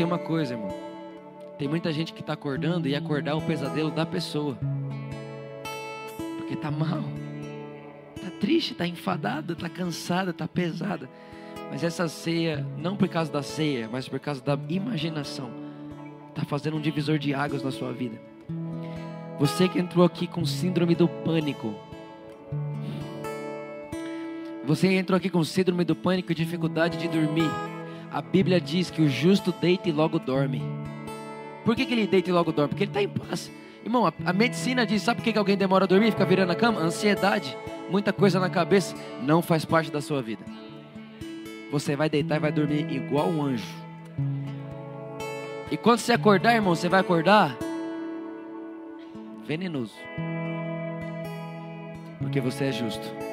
[0.00, 0.74] Tem uma coisa, irmão.
[1.58, 4.58] Tem muita gente que está acordando e acordar o pesadelo da pessoa.
[6.38, 7.04] Porque tá mal.
[8.18, 11.06] Tá triste, tá enfadada, tá cansada, tá pesada.
[11.70, 15.50] Mas essa ceia, não por causa da ceia, mas por causa da imaginação,
[16.34, 18.18] tá fazendo um divisor de águas na sua vida.
[19.38, 21.74] Você que entrou aqui com síndrome do pânico.
[24.64, 27.50] Você entrou aqui com síndrome do pânico e dificuldade de dormir.
[28.10, 30.62] A Bíblia diz que o justo deita e logo dorme.
[31.64, 32.70] Por que, que ele deita e logo dorme?
[32.70, 33.50] Porque ele está em paz.
[33.84, 36.10] Irmão, a, a, medicina diz: sabe por que, que alguém demora a dormir?
[36.10, 36.80] Fica virando a cama?
[36.80, 37.56] Ansiedade,
[37.88, 40.44] muita coisa na cabeça, não faz parte da sua vida.
[41.70, 43.64] Você vai deitar e vai dormir igual um anjo.
[45.70, 47.56] E quando você acordar, irmão, você vai acordar
[49.46, 49.94] venenoso.
[52.18, 53.29] Porque você é justo.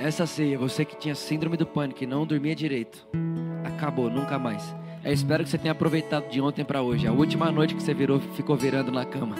[0.00, 3.04] Essa ceia, você que tinha síndrome do pânico e não dormia direito,
[3.64, 4.62] acabou, nunca mais.
[5.04, 7.92] Eu espero que você tenha aproveitado de ontem para hoje, a última noite que você
[7.92, 9.34] virou, ficou virando na cama.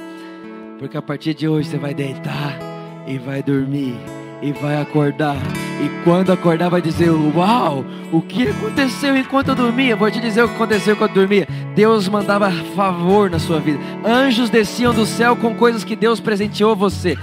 [0.76, 2.58] Porque a partir de hoje você vai deitar
[3.06, 3.94] e vai dormir
[4.42, 5.36] e vai acordar.
[5.80, 10.42] E quando acordar vai dizer: "Uau, o que aconteceu enquanto eu dormia?" Vou te dizer
[10.42, 11.46] o que aconteceu enquanto eu dormia.
[11.76, 13.78] Deus mandava favor na sua vida.
[14.04, 17.16] Anjos desciam do céu com coisas que Deus presenteou você.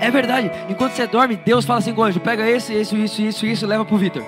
[0.00, 0.50] É verdade.
[0.68, 3.66] Enquanto você dorme, Deus fala assim com o anjo: pega esse, isso, isso, isso, isso,
[3.66, 4.22] leva para o Vitor.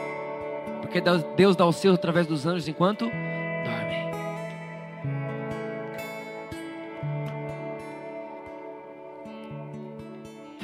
[0.81, 1.01] Porque
[1.37, 4.09] Deus dá o seu através dos anjos enquanto dorme.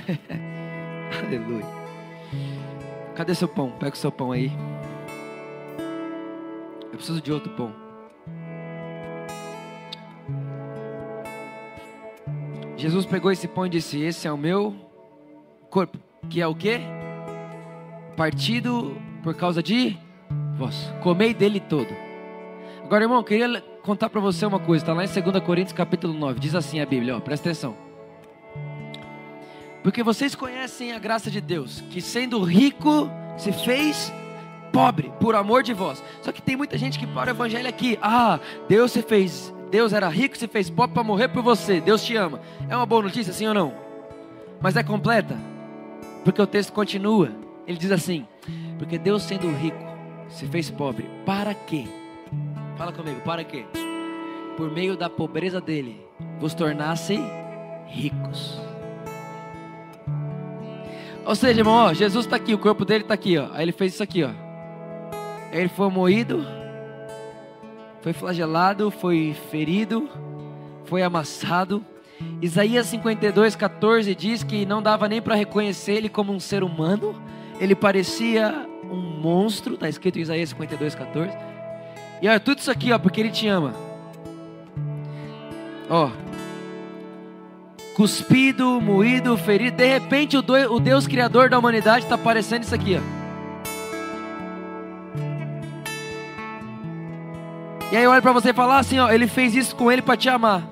[1.27, 1.67] Aleluia.
[3.15, 3.71] Cadê seu pão?
[3.79, 4.51] Pega o seu pão aí.
[6.91, 7.73] Eu preciso de outro pão.
[12.77, 14.75] Jesus pegou esse pão e disse: Esse é o meu
[15.75, 15.99] corpo,
[16.31, 16.81] que é o que?
[18.17, 19.99] Partido por causa de
[20.57, 20.95] vós.
[21.03, 21.89] Comei dele todo.
[22.85, 24.85] Agora, irmão, eu queria contar para você uma coisa.
[24.85, 26.39] Está lá em 2 Coríntios capítulo 9.
[26.39, 27.77] Diz assim a Bíblia, ó, presta atenção.
[29.83, 34.13] Porque vocês conhecem a graça de Deus, que sendo rico se fez
[34.73, 36.05] pobre por amor de vós.
[36.23, 37.99] Só que tem muita gente que para o evangelho aqui.
[38.01, 41.81] Ah, Deus se fez, Deus era rico, se fez pobre para morrer por você.
[41.81, 42.41] Deus te ama.
[42.69, 43.75] É uma boa notícia, sim ou não?
[44.61, 45.37] Mas é completa?
[46.25, 47.31] Porque o texto continua.
[47.67, 48.27] Ele diz assim:
[48.79, 49.79] Porque Deus, sendo rico,
[50.29, 51.09] se fez pobre.
[51.25, 51.87] Para quê?
[52.77, 53.65] Fala comigo, para quê?
[54.57, 56.01] Por meio da pobreza dele,
[56.41, 57.19] vos tornasse
[57.87, 58.61] ricos.
[61.25, 63.49] Ou seja, irmão, ó, Jesus está aqui, o corpo dele está aqui, ó.
[63.53, 64.31] Aí ele fez isso aqui, ó.
[65.53, 66.45] Ele foi moído,
[68.03, 70.09] foi flagelado, foi ferido,
[70.85, 71.85] foi amassado.
[72.41, 77.15] Isaías 52, 14 diz que não dava nem para reconhecer ele como um ser humano.
[77.61, 81.37] Ele parecia um monstro, está escrito em Isaías 52, 14.
[82.23, 83.75] E olha, tudo isso aqui, ó, porque ele te ama.
[85.91, 86.11] Ó,
[87.95, 89.77] cuspido, moído, ferido.
[89.77, 93.25] De repente, o Deus Criador da humanidade está aparecendo isso aqui, ó.
[97.93, 100.29] E aí olha para você falar assim, ó, ele fez isso com ele para te
[100.29, 100.69] amar.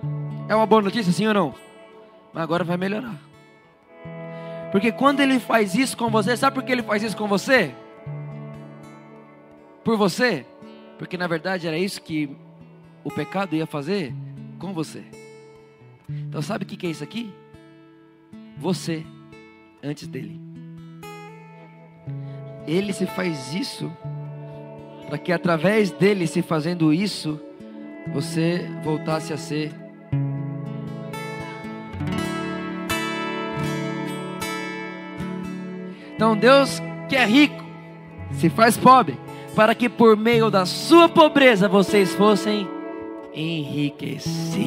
[0.53, 1.55] É uma boa notícia, sim ou não?
[2.31, 3.19] Mas agora vai melhorar.
[4.71, 7.75] Porque quando ele faz isso com você, sabe por que ele faz isso com você?
[9.83, 10.45] Por você?
[10.99, 12.37] Porque na verdade era isso que
[13.03, 14.13] o pecado ia fazer
[14.59, 15.03] com você.
[16.07, 17.33] Então sabe o que é isso aqui?
[18.59, 19.07] Você
[19.83, 20.39] antes dele.
[22.67, 23.91] Ele se faz isso
[25.09, 27.41] para que através dele se fazendo isso,
[28.13, 29.81] você voltasse a ser
[36.23, 37.65] Então Deus que é rico
[38.31, 39.19] se faz pobre
[39.57, 42.69] para que por meio da sua pobreza vocês fossem
[43.35, 44.63] enriquecidos.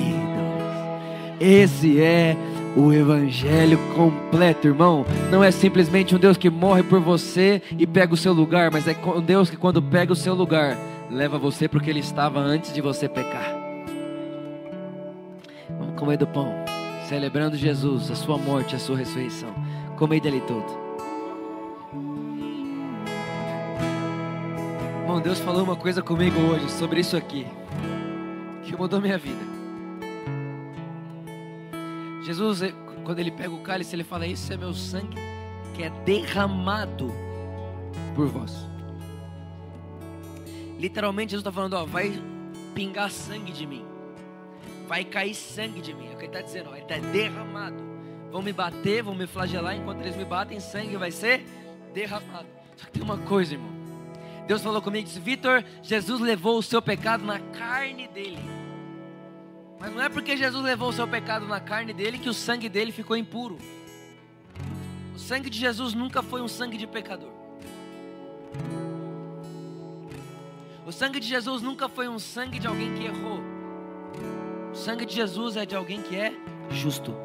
[1.39, 2.35] Esse é
[2.75, 5.05] o evangelho completo, irmão.
[5.31, 8.85] Não é simplesmente um Deus que morre por você e pega o seu lugar, mas
[8.85, 10.77] é um Deus que quando pega o seu lugar,
[11.09, 13.55] leva você porque ele estava antes de você pecar.
[15.69, 16.53] Vamos comer do pão,
[17.07, 19.55] celebrando Jesus, a sua morte, a sua ressurreição.
[19.95, 20.84] Comei dele todo.
[25.15, 27.47] Irmão, Deus falou uma coisa comigo hoje sobre isso aqui
[28.63, 29.39] que mudou minha vida.
[32.25, 32.73] Jesus, eh,
[33.05, 35.15] quando ele pega o cálice, ele fala: Isso é meu sangue
[35.73, 37.13] que é derramado
[38.13, 38.67] por vós.
[40.77, 42.21] Literalmente, Jesus está falando: ó, Vai
[42.73, 43.85] pingar sangue de mim,
[44.85, 46.09] vai cair sangue de mim.
[46.11, 47.81] É o que ele está dizendo: ó, Ele está derramado.
[48.33, 49.77] Vão me bater, vão me flagelar.
[49.77, 51.45] Enquanto eles me batem, sangue vai ser
[51.93, 52.47] derramado.
[52.75, 53.74] Só que tem uma coisa, irmão.
[54.47, 58.39] Deus falou comigo e disse: Vitor, Jesus levou o seu pecado na carne dele.
[59.79, 62.69] Mas não é porque Jesus levou o seu pecado na carne dele que o sangue
[62.69, 63.57] dele ficou impuro.
[65.13, 67.31] O sangue de Jesus nunca foi um sangue de pecador.
[70.85, 73.41] O sangue de Jesus nunca foi um sangue de alguém que errou.
[74.71, 76.31] O sangue de Jesus é de alguém que é
[76.69, 77.15] justo.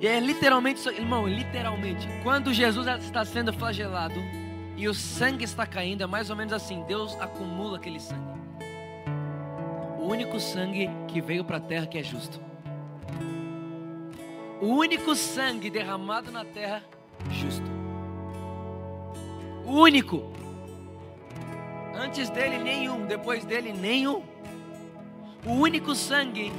[0.00, 4.20] E é literalmente, irmão, literalmente, quando Jesus está sendo flagelado,
[4.78, 8.38] e o sangue está caindo, é mais ou menos assim: Deus acumula aquele sangue.
[9.98, 12.40] O único sangue que veio para a terra que é justo.
[14.62, 16.84] O único sangue derramado na terra
[17.28, 17.68] justo.
[19.66, 20.32] O único.
[21.92, 24.22] Antes dele nenhum, depois dele nenhum.
[25.44, 26.52] O único sangue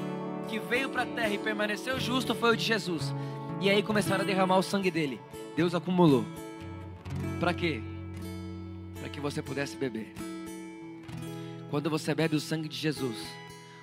[0.50, 3.16] que veio para a terra e permaneceu justo foi o de Jesus.
[3.62, 5.22] E aí começaram a derramar o sangue dele.
[5.56, 6.26] Deus acumulou.
[7.40, 7.82] Para quê?
[9.10, 10.14] Para que você pudesse beber.
[11.70, 13.18] Quando você bebe o sangue de Jesus,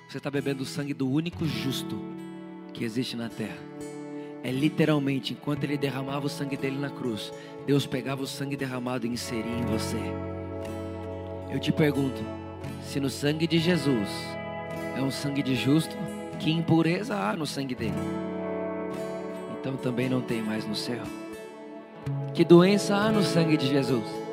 [0.07, 1.99] você está bebendo o sangue do único justo
[2.73, 3.57] que existe na terra.
[4.43, 7.33] É literalmente, enquanto ele derramava o sangue dele na cruz,
[7.65, 9.99] Deus pegava o sangue derramado e inseria em você.
[11.51, 12.21] Eu te pergunto,
[12.81, 14.09] se no sangue de Jesus
[14.95, 15.95] é um sangue de justo,
[16.39, 17.93] que impureza há no sangue dele?
[19.59, 21.03] Então também não tem mais no céu.
[22.33, 24.26] Que doença há no sangue de Jesus?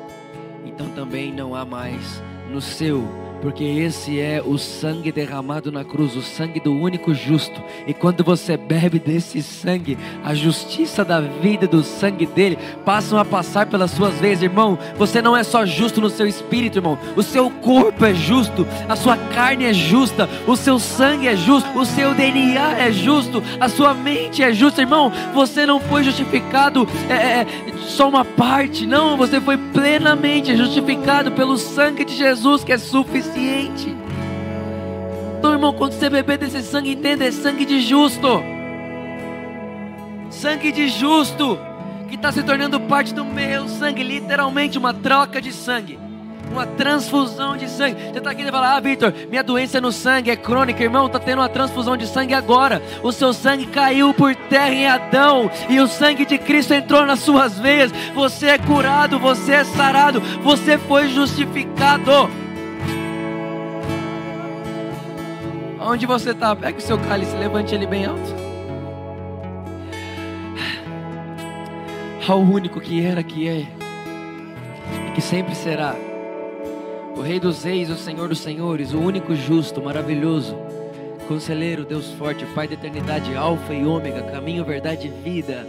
[0.75, 2.21] Então também não há mais
[2.51, 7.61] no seu porque esse é o sangue derramado na cruz, o sangue do único justo.
[7.85, 13.23] E quando você bebe desse sangue, a justiça da vida do sangue dele passam a
[13.23, 14.79] passar pelas suas veias, irmão.
[14.97, 16.97] Você não é só justo no seu espírito, irmão.
[17.15, 21.69] O seu corpo é justo, a sua carne é justa, o seu sangue é justo,
[21.77, 25.11] o seu DNA é justo, a sua mente é justa, irmão.
[25.35, 27.47] Você não foi justificado é, é, é
[27.89, 29.15] só uma parte, não.
[29.15, 33.95] Você foi plenamente justificado pelo sangue de Jesus que é suficiente suficiente.
[35.37, 38.41] Então, irmão, quando você beber desse sangue, entenda, é sangue de justo.
[40.29, 41.59] Sangue de justo,
[42.09, 45.99] que está se tornando parte do meu sangue, literalmente uma troca de sangue
[46.51, 47.95] uma transfusão de sangue.
[47.99, 51.07] Você está aqui e fala: Ah, Vitor, minha doença é no sangue, é crônica, irmão.
[51.07, 52.81] Está tendo uma transfusão de sangue agora.
[53.03, 57.19] O seu sangue caiu por terra em Adão, e o sangue de Cristo entrou nas
[57.19, 57.91] suas veias.
[58.13, 62.44] Você é curado, você é sarado, você foi justificado.
[65.85, 66.55] Onde você está?
[66.55, 68.45] Pega o seu cálice, levante ele bem alto.
[72.27, 73.67] ao único que era, que é
[75.07, 75.95] e que sempre será.
[77.15, 80.57] O Rei dos Reis, o Senhor dos Senhores, o único justo, maravilhoso,
[81.27, 85.65] Conselheiro, Deus forte, Pai da eternidade, Alfa e Ômega, caminho, verdade e vida.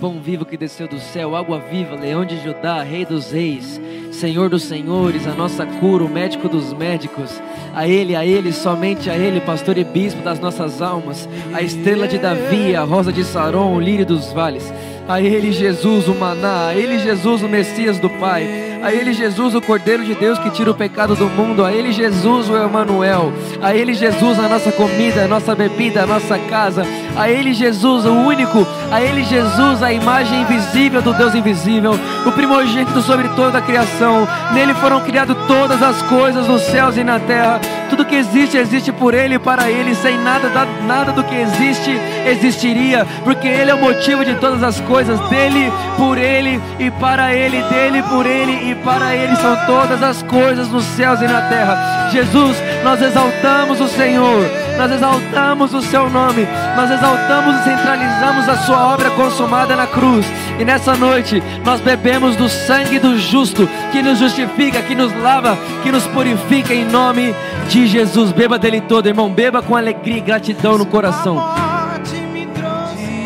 [0.00, 3.80] Pão vivo que desceu do céu, água viva, leão de Judá, Rei dos Reis,
[4.12, 7.40] Senhor dos Senhores, a nossa cura, o médico dos médicos.
[7.74, 12.06] A Ele, a Ele, somente a Ele, pastor e bispo das nossas almas, a estrela
[12.06, 14.70] de Davi, a rosa de Saron, o lírio dos vales.
[15.08, 18.75] A Ele, Jesus, o maná, a Ele, Jesus, o Messias do Pai.
[18.86, 21.64] A Ele, Jesus, o Cordeiro de Deus que tira o pecado do mundo.
[21.64, 23.32] A Ele, Jesus, o Emanuel.
[23.60, 26.86] A Ele, Jesus, a nossa comida, a nossa bebida, a nossa casa.
[27.16, 28.64] A Ele, Jesus, o único.
[28.92, 31.98] A Ele, Jesus, a imagem invisível do Deus invisível.
[32.24, 34.28] O primogênito sobre toda a criação.
[34.52, 37.60] Nele foram criadas todas as coisas nos céus e na terra.
[37.90, 39.96] Tudo que existe, existe por Ele e para Ele.
[39.96, 40.48] Sem nada,
[40.86, 41.90] nada do que existe,
[42.24, 43.04] existiria.
[43.24, 45.18] Porque Ele é o motivo de todas as coisas.
[45.28, 47.60] Dele, por Ele e para Ele.
[47.64, 52.08] Dele, por Ele e para Ele são todas as coisas nos céus e na terra.
[52.10, 54.44] Jesus, nós exaltamos o Senhor,
[54.78, 56.46] nós exaltamos o Seu nome,
[56.76, 60.26] nós exaltamos e centralizamos a Sua obra consumada na cruz.
[60.58, 65.56] E nessa noite nós bebemos do sangue do justo que nos justifica, que nos lava,
[65.82, 67.34] que nos purifica em nome
[67.68, 68.32] de Jesus.
[68.32, 71.38] Beba dele todo, irmão, beba com alegria e gratidão no coração.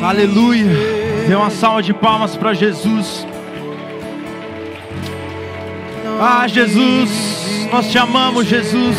[0.03, 1.01] Aleluia.
[1.29, 3.27] Dê uma salva de palmas para Jesus.
[6.23, 8.95] Ah, Jesus, nós te amamos, Jesus.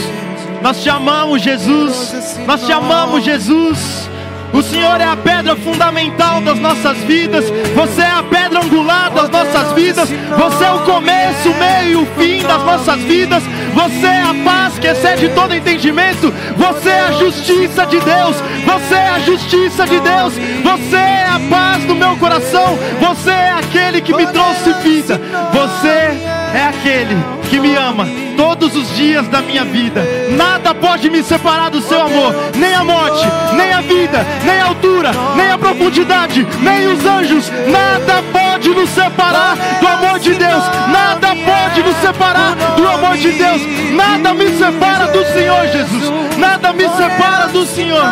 [0.60, 2.40] Nós te amamos, Jesus.
[2.48, 4.10] Nós te amamos, Jesus.
[4.52, 7.46] O Senhor é a pedra fundamental das nossas vidas.
[7.76, 10.10] Você é a pedra angular das nossas vidas.
[10.10, 13.44] Você é o começo, o meio e o fim das nossas vidas.
[13.72, 16.34] Você é a paz que excede todo entendimento.
[16.58, 18.36] Você é a justiça de Deus.
[18.66, 20.34] Você é a justiça de Deus.
[20.64, 22.80] Você é a paz do meu coração.
[23.00, 25.22] Você é aquele que me trouxe vida.
[25.54, 27.18] Você é aquele
[27.50, 30.02] que me ama todos os dias da minha vida.
[30.32, 34.66] Nada pode me separar do seu amor, nem a morte, nem a vida, nem a
[34.66, 37.52] altura, nem a profundidade, nem os anjos.
[37.68, 40.64] Nada pode nos separar do amor de Deus.
[40.92, 43.62] Nada pode nos separar do amor de Deus.
[43.94, 46.38] Nada me separa do Senhor Jesus.
[46.38, 48.06] Nada me separa do Senhor.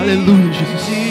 [0.00, 1.05] Aleluia, Jesus.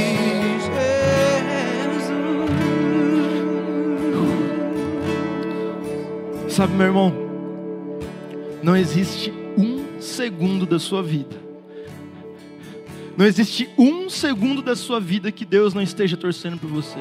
[6.56, 7.14] Sabe, meu irmão,
[8.64, 11.36] não existe um segundo da sua vida,
[13.18, 17.00] não existe um segundo da sua vida que Deus não esteja torcendo por você.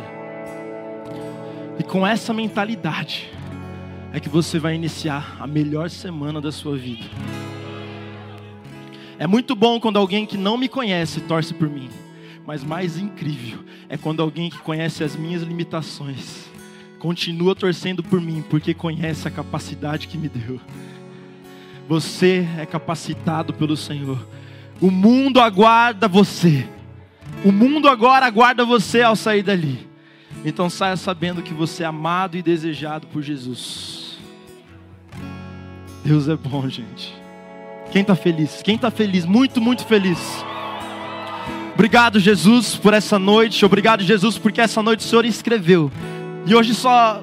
[1.78, 3.30] E com essa mentalidade
[4.12, 7.04] é que você vai iniciar a melhor semana da sua vida.
[9.20, 11.88] É muito bom quando alguém que não me conhece torce por mim,
[12.44, 16.52] mas mais incrível é quando alguém que conhece as minhas limitações
[17.04, 20.58] continua torcendo por mim, porque conhece a capacidade que me deu.
[21.86, 24.26] Você é capacitado pelo Senhor.
[24.80, 26.66] O mundo aguarda você.
[27.44, 29.86] O mundo agora aguarda você ao sair dali.
[30.46, 34.16] Então saia sabendo que você é amado e desejado por Jesus.
[36.02, 37.14] Deus é bom, gente.
[37.92, 38.62] Quem está feliz?
[38.62, 39.26] Quem está feliz?
[39.26, 40.42] Muito, muito feliz.
[41.74, 43.62] Obrigado, Jesus, por essa noite.
[43.62, 45.92] Obrigado, Jesus, porque essa noite o Senhor escreveu
[46.46, 47.22] e hoje só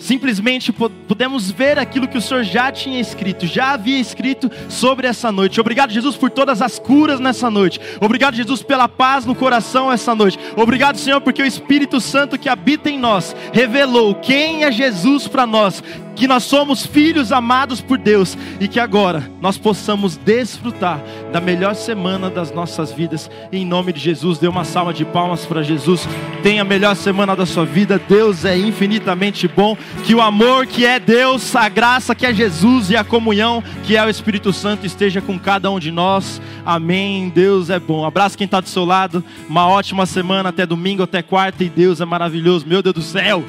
[0.00, 5.30] simplesmente podemos ver aquilo que o Senhor já tinha escrito, já havia escrito sobre essa
[5.30, 5.60] noite.
[5.60, 7.78] Obrigado, Jesus, por todas as curas nessa noite.
[8.00, 10.38] Obrigado, Jesus, pela paz no coração essa noite.
[10.56, 15.46] Obrigado, Senhor, porque o Espírito Santo que habita em nós revelou quem é Jesus para
[15.46, 15.82] nós,
[16.20, 21.02] que nós somos filhos amados por Deus e que agora nós possamos desfrutar
[21.32, 23.30] da melhor semana das nossas vidas.
[23.50, 26.06] Em nome de Jesus, dê uma salva de palmas para Jesus.
[26.42, 27.98] Tenha a melhor semana da sua vida.
[28.06, 29.74] Deus é infinitamente bom.
[30.04, 33.96] Que o amor que é Deus, a graça que é Jesus e a comunhão que
[33.96, 36.38] é o Espírito Santo esteja com cada um de nós.
[36.66, 37.30] Amém.
[37.30, 38.04] Deus é bom.
[38.04, 39.24] Abraço quem está do seu lado.
[39.48, 41.64] Uma ótima semana até domingo, até quarta.
[41.64, 42.66] E Deus é maravilhoso.
[42.68, 43.42] Meu Deus do céu.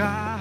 [0.00, 0.39] God.